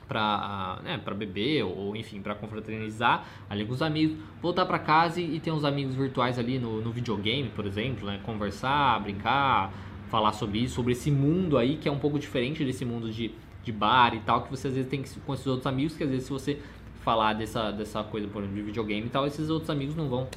para 0.08 0.80
né, 0.84 1.00
pra 1.00 1.16
beber 1.16 1.64
ou 1.64 1.96
enfim, 1.96 2.22
para 2.22 2.36
confraternizar 2.36 3.26
ali 3.50 3.66
com 3.66 3.74
os 3.74 3.82
amigos, 3.82 4.18
voltar 4.40 4.66
para 4.68 4.78
casa 4.78 5.20
e, 5.20 5.38
e, 5.38 5.40
ter 5.40 5.52
uns 5.52 5.64
amigos 5.64 5.96
virtuais 5.96 6.38
ali 6.38 6.60
no, 6.60 6.80
no 6.80 6.92
videogame, 6.92 7.50
por 7.50 7.66
exemplo, 7.66 8.06
né? 8.06 8.20
Conversar, 8.24 9.02
brincar, 9.02 9.74
falar 10.10 10.34
sobre 10.34 10.60
isso, 10.60 10.76
sobre 10.76 10.92
esse 10.92 11.10
mundo 11.10 11.58
aí 11.58 11.78
que 11.78 11.90
é 11.90 11.92
um 11.92 11.98
pouco 11.98 12.20
diferente 12.20 12.64
desse 12.64 12.86
mundo 12.86 13.12
de 13.12 13.34
de 13.66 13.72
bar 13.72 14.14
e 14.14 14.20
tal, 14.20 14.44
que 14.44 14.52
você 14.52 14.68
às 14.68 14.76
vezes 14.76 14.90
tem 14.90 15.04
com 15.26 15.34
esses 15.34 15.48
outros 15.48 15.66
amigos, 15.66 15.98
que 15.98 16.04
às 16.04 16.10
vezes 16.10 16.26
se 16.26 16.32
você 16.32 16.60
falar 17.02 17.34
dessa, 17.34 17.72
dessa 17.72 18.04
coisa, 18.04 18.28
por 18.28 18.44
exemplo, 18.44 18.58
de 18.58 18.62
videogame 18.62 19.08
e 19.08 19.10
tal, 19.10 19.26
esses 19.26 19.50
outros 19.50 19.70
amigos 19.70 19.96
não 19.96 20.08
vão 20.08 20.28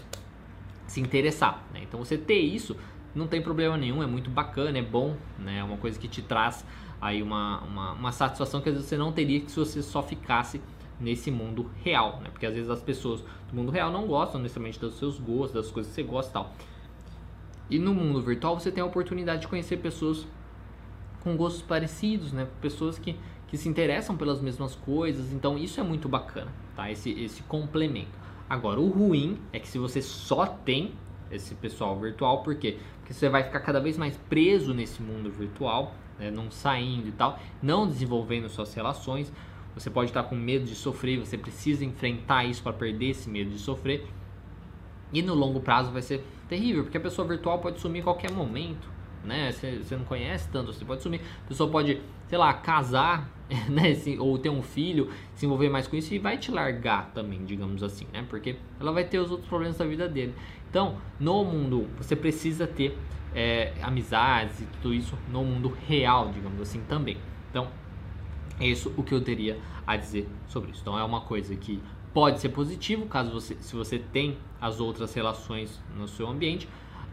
se 0.86 1.00
interessar, 1.00 1.62
né? 1.72 1.80
Então 1.82 2.02
você 2.02 2.16
ter 2.16 2.40
isso 2.40 2.74
não 3.14 3.26
tem 3.26 3.42
problema 3.42 3.76
nenhum, 3.76 4.02
é 4.02 4.06
muito 4.06 4.30
bacana, 4.30 4.78
é 4.78 4.82
bom, 4.82 5.16
né? 5.38 5.58
É 5.58 5.64
uma 5.64 5.76
coisa 5.76 5.98
que 5.98 6.08
te 6.08 6.22
traz 6.22 6.64
aí 7.00 7.22
uma, 7.22 7.60
uma, 7.60 7.92
uma 7.92 8.12
satisfação 8.12 8.60
que 8.60 8.68
às 8.68 8.74
vezes 8.74 8.88
você 8.88 8.96
não 8.96 9.12
teria 9.12 9.46
se 9.48 9.56
você 9.56 9.82
só 9.82 10.02
ficasse 10.02 10.60
nesse 11.00 11.30
mundo 11.30 11.70
real, 11.82 12.20
né? 12.20 12.28
Porque 12.30 12.46
às 12.46 12.54
vezes 12.54 12.68
as 12.70 12.82
pessoas 12.82 13.20
do 13.48 13.54
mundo 13.54 13.70
real 13.70 13.90
não 13.90 14.06
gostam 14.06 14.40
necessariamente 14.40 14.78
dos 14.78 14.98
seus 14.98 15.18
gostos, 15.18 15.52
das 15.52 15.70
coisas 15.70 15.90
que 15.90 15.94
você 15.94 16.02
gosta 16.02 16.30
e 16.30 16.32
tal. 16.32 16.52
E 17.70 17.78
no 17.78 17.94
mundo 17.94 18.20
virtual 18.20 18.58
você 18.58 18.70
tem 18.70 18.82
a 18.82 18.86
oportunidade 18.86 19.42
de 19.42 19.48
conhecer 19.48 19.76
pessoas 19.76 20.26
com 21.20 21.36
gostos 21.36 21.62
parecidos, 21.62 22.32
né? 22.32 22.48
Pessoas 22.60 22.98
que, 22.98 23.16
que 23.46 23.56
se 23.56 23.68
interessam 23.68 24.16
pelas 24.16 24.40
mesmas 24.40 24.74
coisas. 24.74 25.32
Então 25.32 25.56
isso 25.56 25.78
é 25.78 25.82
muito 25.82 26.08
bacana, 26.08 26.52
tá? 26.74 26.90
Esse, 26.90 27.10
esse 27.10 27.42
complemento. 27.44 28.18
Agora, 28.48 28.80
o 28.80 28.88
ruim 28.88 29.38
é 29.52 29.60
que 29.60 29.68
se 29.68 29.78
você 29.78 30.00
só 30.00 30.46
tem 30.46 30.94
esse 31.30 31.54
pessoal 31.54 31.98
virtual, 31.98 32.42
por 32.42 32.54
quê? 32.56 32.78
Porque 33.00 33.12
você 33.12 33.28
vai 33.28 33.42
ficar 33.44 33.60
cada 33.60 33.80
vez 33.80 33.96
mais 33.96 34.16
preso 34.28 34.74
nesse 34.74 35.02
mundo 35.02 35.30
virtual, 35.30 35.94
né? 36.18 36.30
não 36.30 36.50
saindo 36.50 37.08
e 37.08 37.12
tal, 37.12 37.38
não 37.62 37.86
desenvolvendo 37.86 38.48
suas 38.48 38.72
relações. 38.74 39.32
Você 39.74 39.90
pode 39.90 40.10
estar 40.10 40.24
com 40.24 40.34
medo 40.34 40.64
de 40.64 40.74
sofrer, 40.74 41.18
você 41.18 41.38
precisa 41.38 41.84
enfrentar 41.84 42.44
isso 42.44 42.62
para 42.62 42.72
perder 42.72 43.10
esse 43.10 43.28
medo 43.30 43.50
de 43.50 43.58
sofrer. 43.58 44.06
E 45.12 45.22
no 45.22 45.34
longo 45.34 45.60
prazo 45.60 45.90
vai 45.90 46.02
ser 46.02 46.24
terrível, 46.48 46.82
porque 46.82 46.98
a 46.98 47.00
pessoa 47.00 47.26
virtual 47.26 47.58
pode 47.60 47.80
sumir 47.80 48.00
em 48.00 48.04
qualquer 48.04 48.30
momento 48.30 48.98
né? 49.24 49.52
Você 49.52 49.96
não 49.96 50.04
conhece 50.04 50.48
tanto, 50.50 50.72
você 50.72 50.84
pode 50.84 51.02
sumir. 51.02 51.20
A 51.44 51.48
pessoa 51.48 51.70
pode, 51.70 52.00
sei 52.28 52.38
lá, 52.38 52.52
casar, 52.54 53.30
né? 53.68 53.94
ou 54.18 54.38
ter 54.38 54.50
um 54.50 54.62
filho, 54.62 55.10
se 55.34 55.46
envolver 55.46 55.68
mais 55.68 55.86
com 55.86 55.96
isso 55.96 56.12
e 56.14 56.18
vai 56.18 56.38
te 56.38 56.50
largar 56.50 57.10
também, 57.14 57.44
digamos 57.44 57.82
assim, 57.82 58.06
né? 58.12 58.24
Porque 58.28 58.56
ela 58.80 58.92
vai 58.92 59.04
ter 59.04 59.18
os 59.18 59.30
outros 59.30 59.48
problemas 59.48 59.76
da 59.76 59.84
vida 59.84 60.08
dele. 60.08 60.34
Então, 60.70 60.96
no 61.18 61.44
mundo, 61.44 61.88
você 61.96 62.14
precisa 62.14 62.66
ter 62.66 62.96
é, 63.34 63.72
amizades 63.82 64.60
e 64.60 64.64
tudo 64.82 64.94
isso 64.94 65.16
no 65.30 65.44
mundo 65.44 65.74
real, 65.86 66.30
digamos 66.30 66.60
assim, 66.60 66.82
também. 66.88 67.16
Então, 67.50 67.68
é 68.60 68.66
isso 68.66 68.92
o 68.96 69.02
que 69.02 69.14
eu 69.14 69.20
teria 69.20 69.58
a 69.86 69.96
dizer 69.96 70.28
sobre 70.46 70.70
isso. 70.70 70.80
Então, 70.82 70.98
é 70.98 71.04
uma 71.04 71.22
coisa 71.22 71.54
que 71.56 71.80
pode 72.12 72.40
ser 72.40 72.50
positivo 72.50 73.06
caso 73.06 73.30
você, 73.30 73.56
se 73.60 73.74
você 73.74 73.98
tem 73.98 74.36
as 74.60 74.80
outras 74.80 75.14
relações 75.14 75.80
no 75.96 76.08
seu 76.08 76.28
ambiente, 76.28 76.68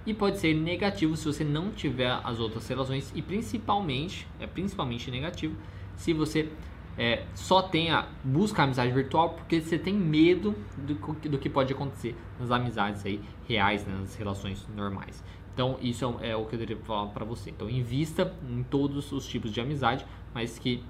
e 0.05 0.13
pode 0.13 0.37
ser 0.37 0.53
negativo 0.53 1.15
se 1.17 1.25
você 1.25 1.43
não 1.43 1.71
tiver 1.71 2.19
as 2.23 2.39
outras 2.39 2.67
relações 2.67 3.11
e 3.15 3.21
principalmente 3.21 4.27
é 4.39 4.45
principalmente 4.45 5.09
negativo 5.09 5.55
se 5.95 6.13
você 6.13 6.49
é, 6.97 7.25
só 7.33 7.61
tenha 7.61 8.07
busca 8.23 8.63
amizade 8.63 8.91
virtual 8.91 9.31
porque 9.31 9.59
você 9.59 9.77
tem 9.77 9.93
medo 9.93 10.55
do, 10.77 10.95
do 11.29 11.37
que 11.37 11.49
pode 11.49 11.73
acontecer 11.73 12.15
nas 12.39 12.51
amizades 12.51 13.05
aí 13.05 13.19
reais, 13.47 13.85
né, 13.85 13.95
nas 13.99 14.15
relações 14.15 14.65
normais. 14.75 15.23
Então 15.53 15.77
isso 15.81 16.17
é, 16.21 16.29
é 16.29 16.35
o 16.35 16.45
que 16.45 16.55
eu 16.55 16.59
queria 16.59 16.77
falar 16.77 17.07
para 17.07 17.25
você. 17.25 17.49
Então 17.49 17.69
invista 17.69 18.33
em 18.49 18.63
todos 18.63 19.11
os 19.11 19.27
tipos 19.27 19.51
de 19.51 19.59
amizade, 19.59 20.05
mas 20.33 20.57
que 20.57 20.83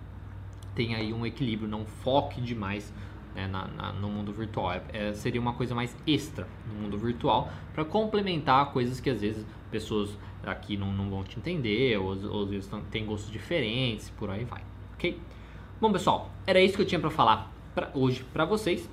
tenha 0.75 0.97
aí 0.97 1.13
um 1.13 1.25
equilíbrio, 1.25 1.67
não 1.67 1.85
foque 1.85 2.41
demais 2.41 2.93
né, 3.33 3.47
na, 3.47 3.67
na, 3.67 3.93
no 3.93 4.09
mundo 4.09 4.31
virtual. 4.31 4.73
É, 4.73 4.83
é, 4.91 5.13
seria 5.13 5.41
uma 5.41 5.53
coisa 5.53 5.73
mais 5.73 5.95
extra 6.05 6.47
no 6.67 6.81
mundo 6.81 6.97
virtual 6.97 7.51
para 7.73 7.83
complementar 7.83 8.71
coisas 8.71 8.99
que 8.99 9.09
às 9.09 9.21
vezes 9.21 9.45
pessoas 9.71 10.17
aqui 10.43 10.77
não, 10.77 10.93
não 10.93 11.09
vão 11.09 11.23
te 11.23 11.39
entender, 11.39 11.97
ou, 11.97 12.15
ou 12.27 12.43
às 12.43 12.49
vezes 12.49 12.69
têm 12.91 13.05
gostos 13.05 13.31
diferentes, 13.31 14.09
por 14.11 14.29
aí 14.29 14.43
vai, 14.43 14.61
ok? 14.93 15.19
Bom 15.79 15.91
pessoal, 15.91 16.31
era 16.47 16.61
isso 16.61 16.77
que 16.77 16.83
eu 16.83 16.85
tinha 16.85 17.01
para 17.01 17.09
falar 17.09 17.51
pra, 17.73 17.91
hoje 17.93 18.23
para 18.31 18.45
vocês. 18.45 18.89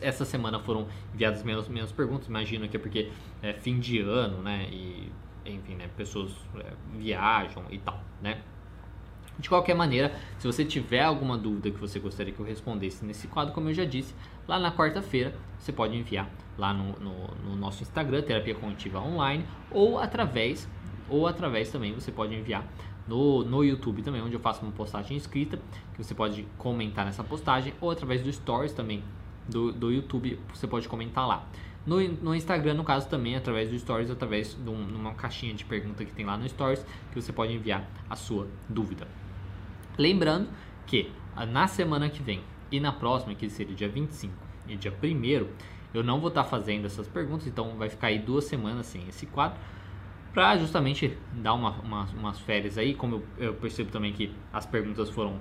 Essa 0.00 0.24
semana 0.24 0.60
foram 0.60 0.86
enviadas 1.12 1.42
menos, 1.42 1.66
menos 1.66 1.90
perguntas, 1.90 2.28
imagino 2.28 2.68
que 2.68 2.76
é 2.76 2.80
porque 2.80 3.10
é 3.42 3.52
fim 3.54 3.80
de 3.80 3.98
ano, 3.98 4.40
né? 4.40 4.68
E 4.70 5.10
enfim, 5.44 5.74
né? 5.74 5.90
Pessoas 5.96 6.30
é, 6.58 6.72
viajam 6.96 7.64
e 7.70 7.78
tal, 7.78 8.00
né? 8.22 8.40
De 9.36 9.48
qualquer 9.48 9.74
maneira, 9.74 10.14
se 10.38 10.46
você 10.46 10.64
tiver 10.64 11.02
alguma 11.02 11.36
dúvida 11.36 11.72
que 11.72 11.78
você 11.78 11.98
gostaria 11.98 12.32
que 12.32 12.38
eu 12.38 12.46
respondesse 12.46 13.04
nesse 13.04 13.26
quadro, 13.26 13.52
como 13.52 13.68
eu 13.68 13.74
já 13.74 13.84
disse, 13.84 14.14
lá 14.46 14.60
na 14.60 14.70
quarta-feira 14.70 15.34
você 15.58 15.72
pode 15.72 15.96
enviar 15.96 16.30
lá 16.56 16.72
no, 16.72 16.92
no, 17.00 17.28
no, 17.44 17.56
nosso 17.56 17.82
Instagram, 17.82 18.22
Terapia 18.22 18.54
Cognitiva 18.54 19.00
Online, 19.00 19.44
ou 19.72 19.98
através, 19.98 20.68
ou 21.08 21.26
através 21.26 21.68
também 21.70 21.92
você 21.92 22.12
pode 22.12 22.32
enviar 22.32 22.64
no, 23.08 23.42
no 23.42 23.64
YouTube 23.64 24.02
também, 24.02 24.20
onde 24.20 24.34
eu 24.34 24.40
faço 24.40 24.62
uma 24.62 24.70
postagem 24.70 25.16
escrita, 25.16 25.58
que 25.94 26.04
você 26.04 26.14
pode 26.14 26.46
comentar 26.58 27.06
nessa 27.06 27.24
postagem, 27.24 27.72
ou 27.80 27.90
através 27.90 28.22
do 28.22 28.30
Stories 28.30 28.72
também 28.72 29.02
do, 29.48 29.72
do 29.72 29.90
YouTube, 29.90 30.38
você 30.52 30.66
pode 30.66 30.86
comentar 30.86 31.26
lá. 31.26 31.46
No, 31.86 32.06
no 32.06 32.34
Instagram, 32.34 32.74
no 32.74 32.84
caso, 32.84 33.08
também 33.08 33.34
através 33.34 33.70
do 33.70 33.78
Stories, 33.78 34.10
através 34.10 34.54
de 34.54 34.68
um, 34.68 34.74
uma 34.94 35.14
caixinha 35.14 35.54
de 35.54 35.64
pergunta 35.64 36.04
que 36.04 36.12
tem 36.12 36.26
lá 36.26 36.36
no 36.36 36.46
Stories, 36.46 36.84
que 37.10 37.20
você 37.20 37.32
pode 37.32 37.54
enviar 37.54 37.88
a 38.10 38.14
sua 38.14 38.46
dúvida. 38.68 39.08
Lembrando 39.96 40.50
que 40.86 41.10
ah, 41.34 41.46
na 41.46 41.66
semana 41.66 42.10
que 42.10 42.22
vem 42.22 42.42
e 42.70 42.78
na 42.78 42.92
próxima, 42.92 43.34
que 43.34 43.48
seria 43.48 43.74
dia 43.74 43.88
25 43.88 44.34
e 44.68 44.76
dia 44.76 44.92
1 44.92 45.46
eu 45.94 46.04
não 46.04 46.20
vou 46.20 46.28
estar 46.28 46.44
fazendo 46.44 46.84
essas 46.84 47.08
perguntas, 47.08 47.46
então 47.46 47.74
vai 47.78 47.88
ficar 47.88 48.08
aí 48.08 48.18
duas 48.18 48.44
semanas 48.44 48.84
sem 48.84 49.08
esse 49.08 49.24
quadro 49.24 49.58
para 50.38 50.56
justamente 50.56 51.18
dar 51.32 51.52
uma, 51.52 51.72
uma, 51.80 52.04
umas 52.16 52.38
férias 52.38 52.78
aí, 52.78 52.94
como 52.94 53.16
eu, 53.16 53.46
eu, 53.46 53.54
percebo 53.54 53.90
também 53.90 54.12
que 54.12 54.32
as 54.52 54.64
perguntas 54.64 55.10
foram 55.10 55.40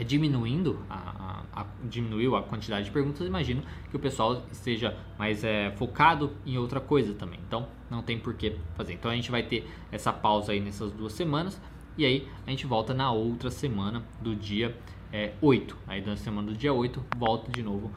é, 0.00 0.02
diminuindo, 0.02 0.82
a, 0.88 1.44
a, 1.52 1.60
a, 1.60 1.66
diminuiu 1.84 2.34
a 2.34 2.42
quantidade 2.42 2.86
de 2.86 2.90
perguntas, 2.90 3.26
imagino 3.26 3.62
que 3.90 3.94
o 3.94 3.98
pessoal 3.98 4.46
esteja 4.50 4.96
mais 5.18 5.44
é, 5.44 5.72
focado 5.72 6.32
em 6.46 6.56
outra 6.56 6.80
coisa 6.80 7.12
também, 7.12 7.38
então 7.46 7.68
não 7.90 8.00
tem 8.00 8.18
por 8.18 8.32
que 8.32 8.56
fazer. 8.74 8.94
Então 8.94 9.10
a 9.10 9.14
gente 9.14 9.30
vai 9.30 9.42
ter 9.42 9.70
essa 9.90 10.10
pausa 10.10 10.52
aí 10.52 10.60
nessas 10.60 10.90
duas 10.90 11.12
semanas 11.12 11.60
E 11.98 12.06
aí 12.06 12.26
a 12.46 12.50
gente 12.50 12.66
volta 12.66 12.94
na 12.94 13.12
outra 13.12 13.50
semana 13.50 14.02
do 14.22 14.34
dia 14.34 14.74
é, 15.12 15.34
8. 15.42 15.76
Aí 15.86 16.00
na 16.00 16.16
semana 16.16 16.50
do 16.50 16.56
dia 16.56 16.72
8, 16.72 17.04
volta 17.18 17.52
de 17.52 17.62
novo. 17.62 17.90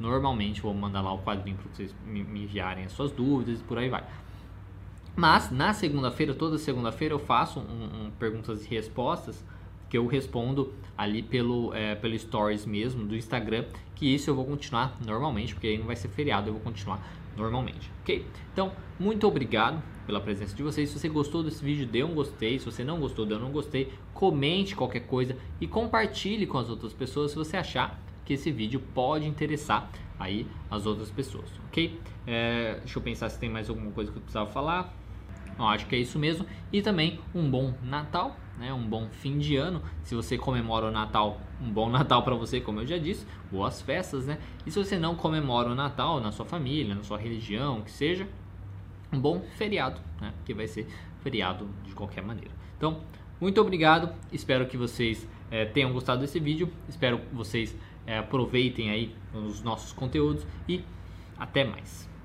Normalmente 0.00 0.60
vou 0.60 0.74
mandar 0.74 1.02
lá 1.02 1.12
o 1.12 1.20
quadrinho 1.20 1.56
para 1.56 1.72
vocês 1.72 1.94
me 2.04 2.42
enviarem 2.42 2.84
as 2.84 2.90
suas 2.90 3.12
dúvidas 3.12 3.60
e 3.60 3.62
por 3.62 3.78
aí 3.78 3.88
vai. 3.88 4.04
Mas 5.16 5.50
na 5.50 5.72
segunda-feira, 5.72 6.34
toda 6.34 6.58
segunda-feira, 6.58 7.14
eu 7.14 7.18
faço 7.18 7.58
um, 7.58 8.06
um, 8.06 8.10
perguntas 8.10 8.66
e 8.66 8.68
respostas 8.68 9.42
que 9.88 9.96
eu 9.96 10.06
respondo 10.06 10.74
ali 10.96 11.22
pelo, 11.22 11.72
é, 11.72 11.94
pelo 11.94 12.18
Stories 12.18 12.66
mesmo 12.66 13.06
do 13.06 13.16
Instagram. 13.16 13.64
Que 13.94 14.14
isso 14.14 14.28
eu 14.28 14.34
vou 14.34 14.44
continuar 14.44 14.94
normalmente, 15.04 15.54
porque 15.54 15.68
aí 15.68 15.78
não 15.78 15.86
vai 15.86 15.96
ser 15.96 16.08
feriado, 16.08 16.50
eu 16.50 16.52
vou 16.52 16.62
continuar 16.62 17.00
normalmente, 17.34 17.90
ok? 18.02 18.26
Então, 18.52 18.72
muito 18.98 19.26
obrigado 19.26 19.82
pela 20.06 20.20
presença 20.20 20.54
de 20.54 20.62
vocês. 20.62 20.90
Se 20.90 20.98
você 20.98 21.08
gostou 21.08 21.42
desse 21.42 21.64
vídeo, 21.64 21.86
dê 21.86 22.04
um 22.04 22.14
gostei. 22.14 22.58
Se 22.58 22.66
você 22.66 22.84
não 22.84 23.00
gostou, 23.00 23.24
dê 23.24 23.34
um 23.34 23.38
não 23.38 23.50
gostei. 23.50 23.92
Comente 24.12 24.76
qualquer 24.76 25.00
coisa 25.00 25.36
e 25.60 25.66
compartilhe 25.66 26.46
com 26.46 26.58
as 26.58 26.68
outras 26.68 26.92
pessoas 26.92 27.30
se 27.30 27.36
você 27.36 27.56
achar 27.56 28.00
que 28.24 28.34
esse 28.34 28.50
vídeo 28.50 28.82
pode 28.92 29.26
interessar 29.26 29.90
aí 30.18 30.46
as 30.70 30.84
outras 30.84 31.10
pessoas, 31.10 31.48
ok? 31.68 31.98
É, 32.26 32.76
deixa 32.78 32.98
eu 32.98 33.02
pensar 33.02 33.28
se 33.28 33.38
tem 33.38 33.48
mais 33.48 33.70
alguma 33.70 33.90
coisa 33.92 34.10
que 34.10 34.18
eu 34.18 34.22
precisava 34.22 34.50
falar. 34.50 35.05
Eu 35.58 35.66
acho 35.66 35.86
que 35.86 35.96
é 35.96 35.98
isso 35.98 36.18
mesmo. 36.18 36.46
E 36.72 36.82
também 36.82 37.20
um 37.34 37.50
bom 37.50 37.74
Natal, 37.82 38.36
né? 38.58 38.72
um 38.72 38.86
bom 38.86 39.08
fim 39.10 39.38
de 39.38 39.56
ano. 39.56 39.82
Se 40.02 40.14
você 40.14 40.36
comemora 40.36 40.86
o 40.86 40.90
Natal, 40.90 41.40
um 41.60 41.70
bom 41.70 41.88
Natal 41.90 42.22
para 42.22 42.34
você, 42.34 42.60
como 42.60 42.80
eu 42.80 42.86
já 42.86 42.98
disse. 42.98 43.26
Boas 43.50 43.80
festas, 43.80 44.26
né? 44.26 44.38
E 44.66 44.70
se 44.70 44.78
você 44.78 44.98
não 44.98 45.14
comemora 45.14 45.70
o 45.70 45.74
Natal 45.74 46.20
na 46.20 46.30
sua 46.32 46.44
família, 46.44 46.94
na 46.94 47.02
sua 47.02 47.18
religião, 47.18 47.82
que 47.82 47.90
seja, 47.90 48.28
um 49.12 49.18
bom 49.18 49.40
feriado, 49.56 50.00
né? 50.20 50.32
Que 50.44 50.52
vai 50.52 50.66
ser 50.66 50.86
feriado 51.22 51.68
de 51.84 51.94
qualquer 51.94 52.22
maneira. 52.22 52.50
Então, 52.76 53.00
muito 53.40 53.60
obrigado. 53.60 54.12
Espero 54.32 54.66
que 54.66 54.76
vocês 54.76 55.28
é, 55.50 55.64
tenham 55.64 55.92
gostado 55.92 56.20
desse 56.20 56.38
vídeo. 56.38 56.70
Espero 56.88 57.18
que 57.18 57.34
vocês 57.34 57.76
é, 58.06 58.18
aproveitem 58.18 58.90
aí 58.90 59.14
os 59.32 59.62
nossos 59.62 59.92
conteúdos 59.92 60.46
e 60.68 60.84
até 61.38 61.64
mais. 61.64 62.15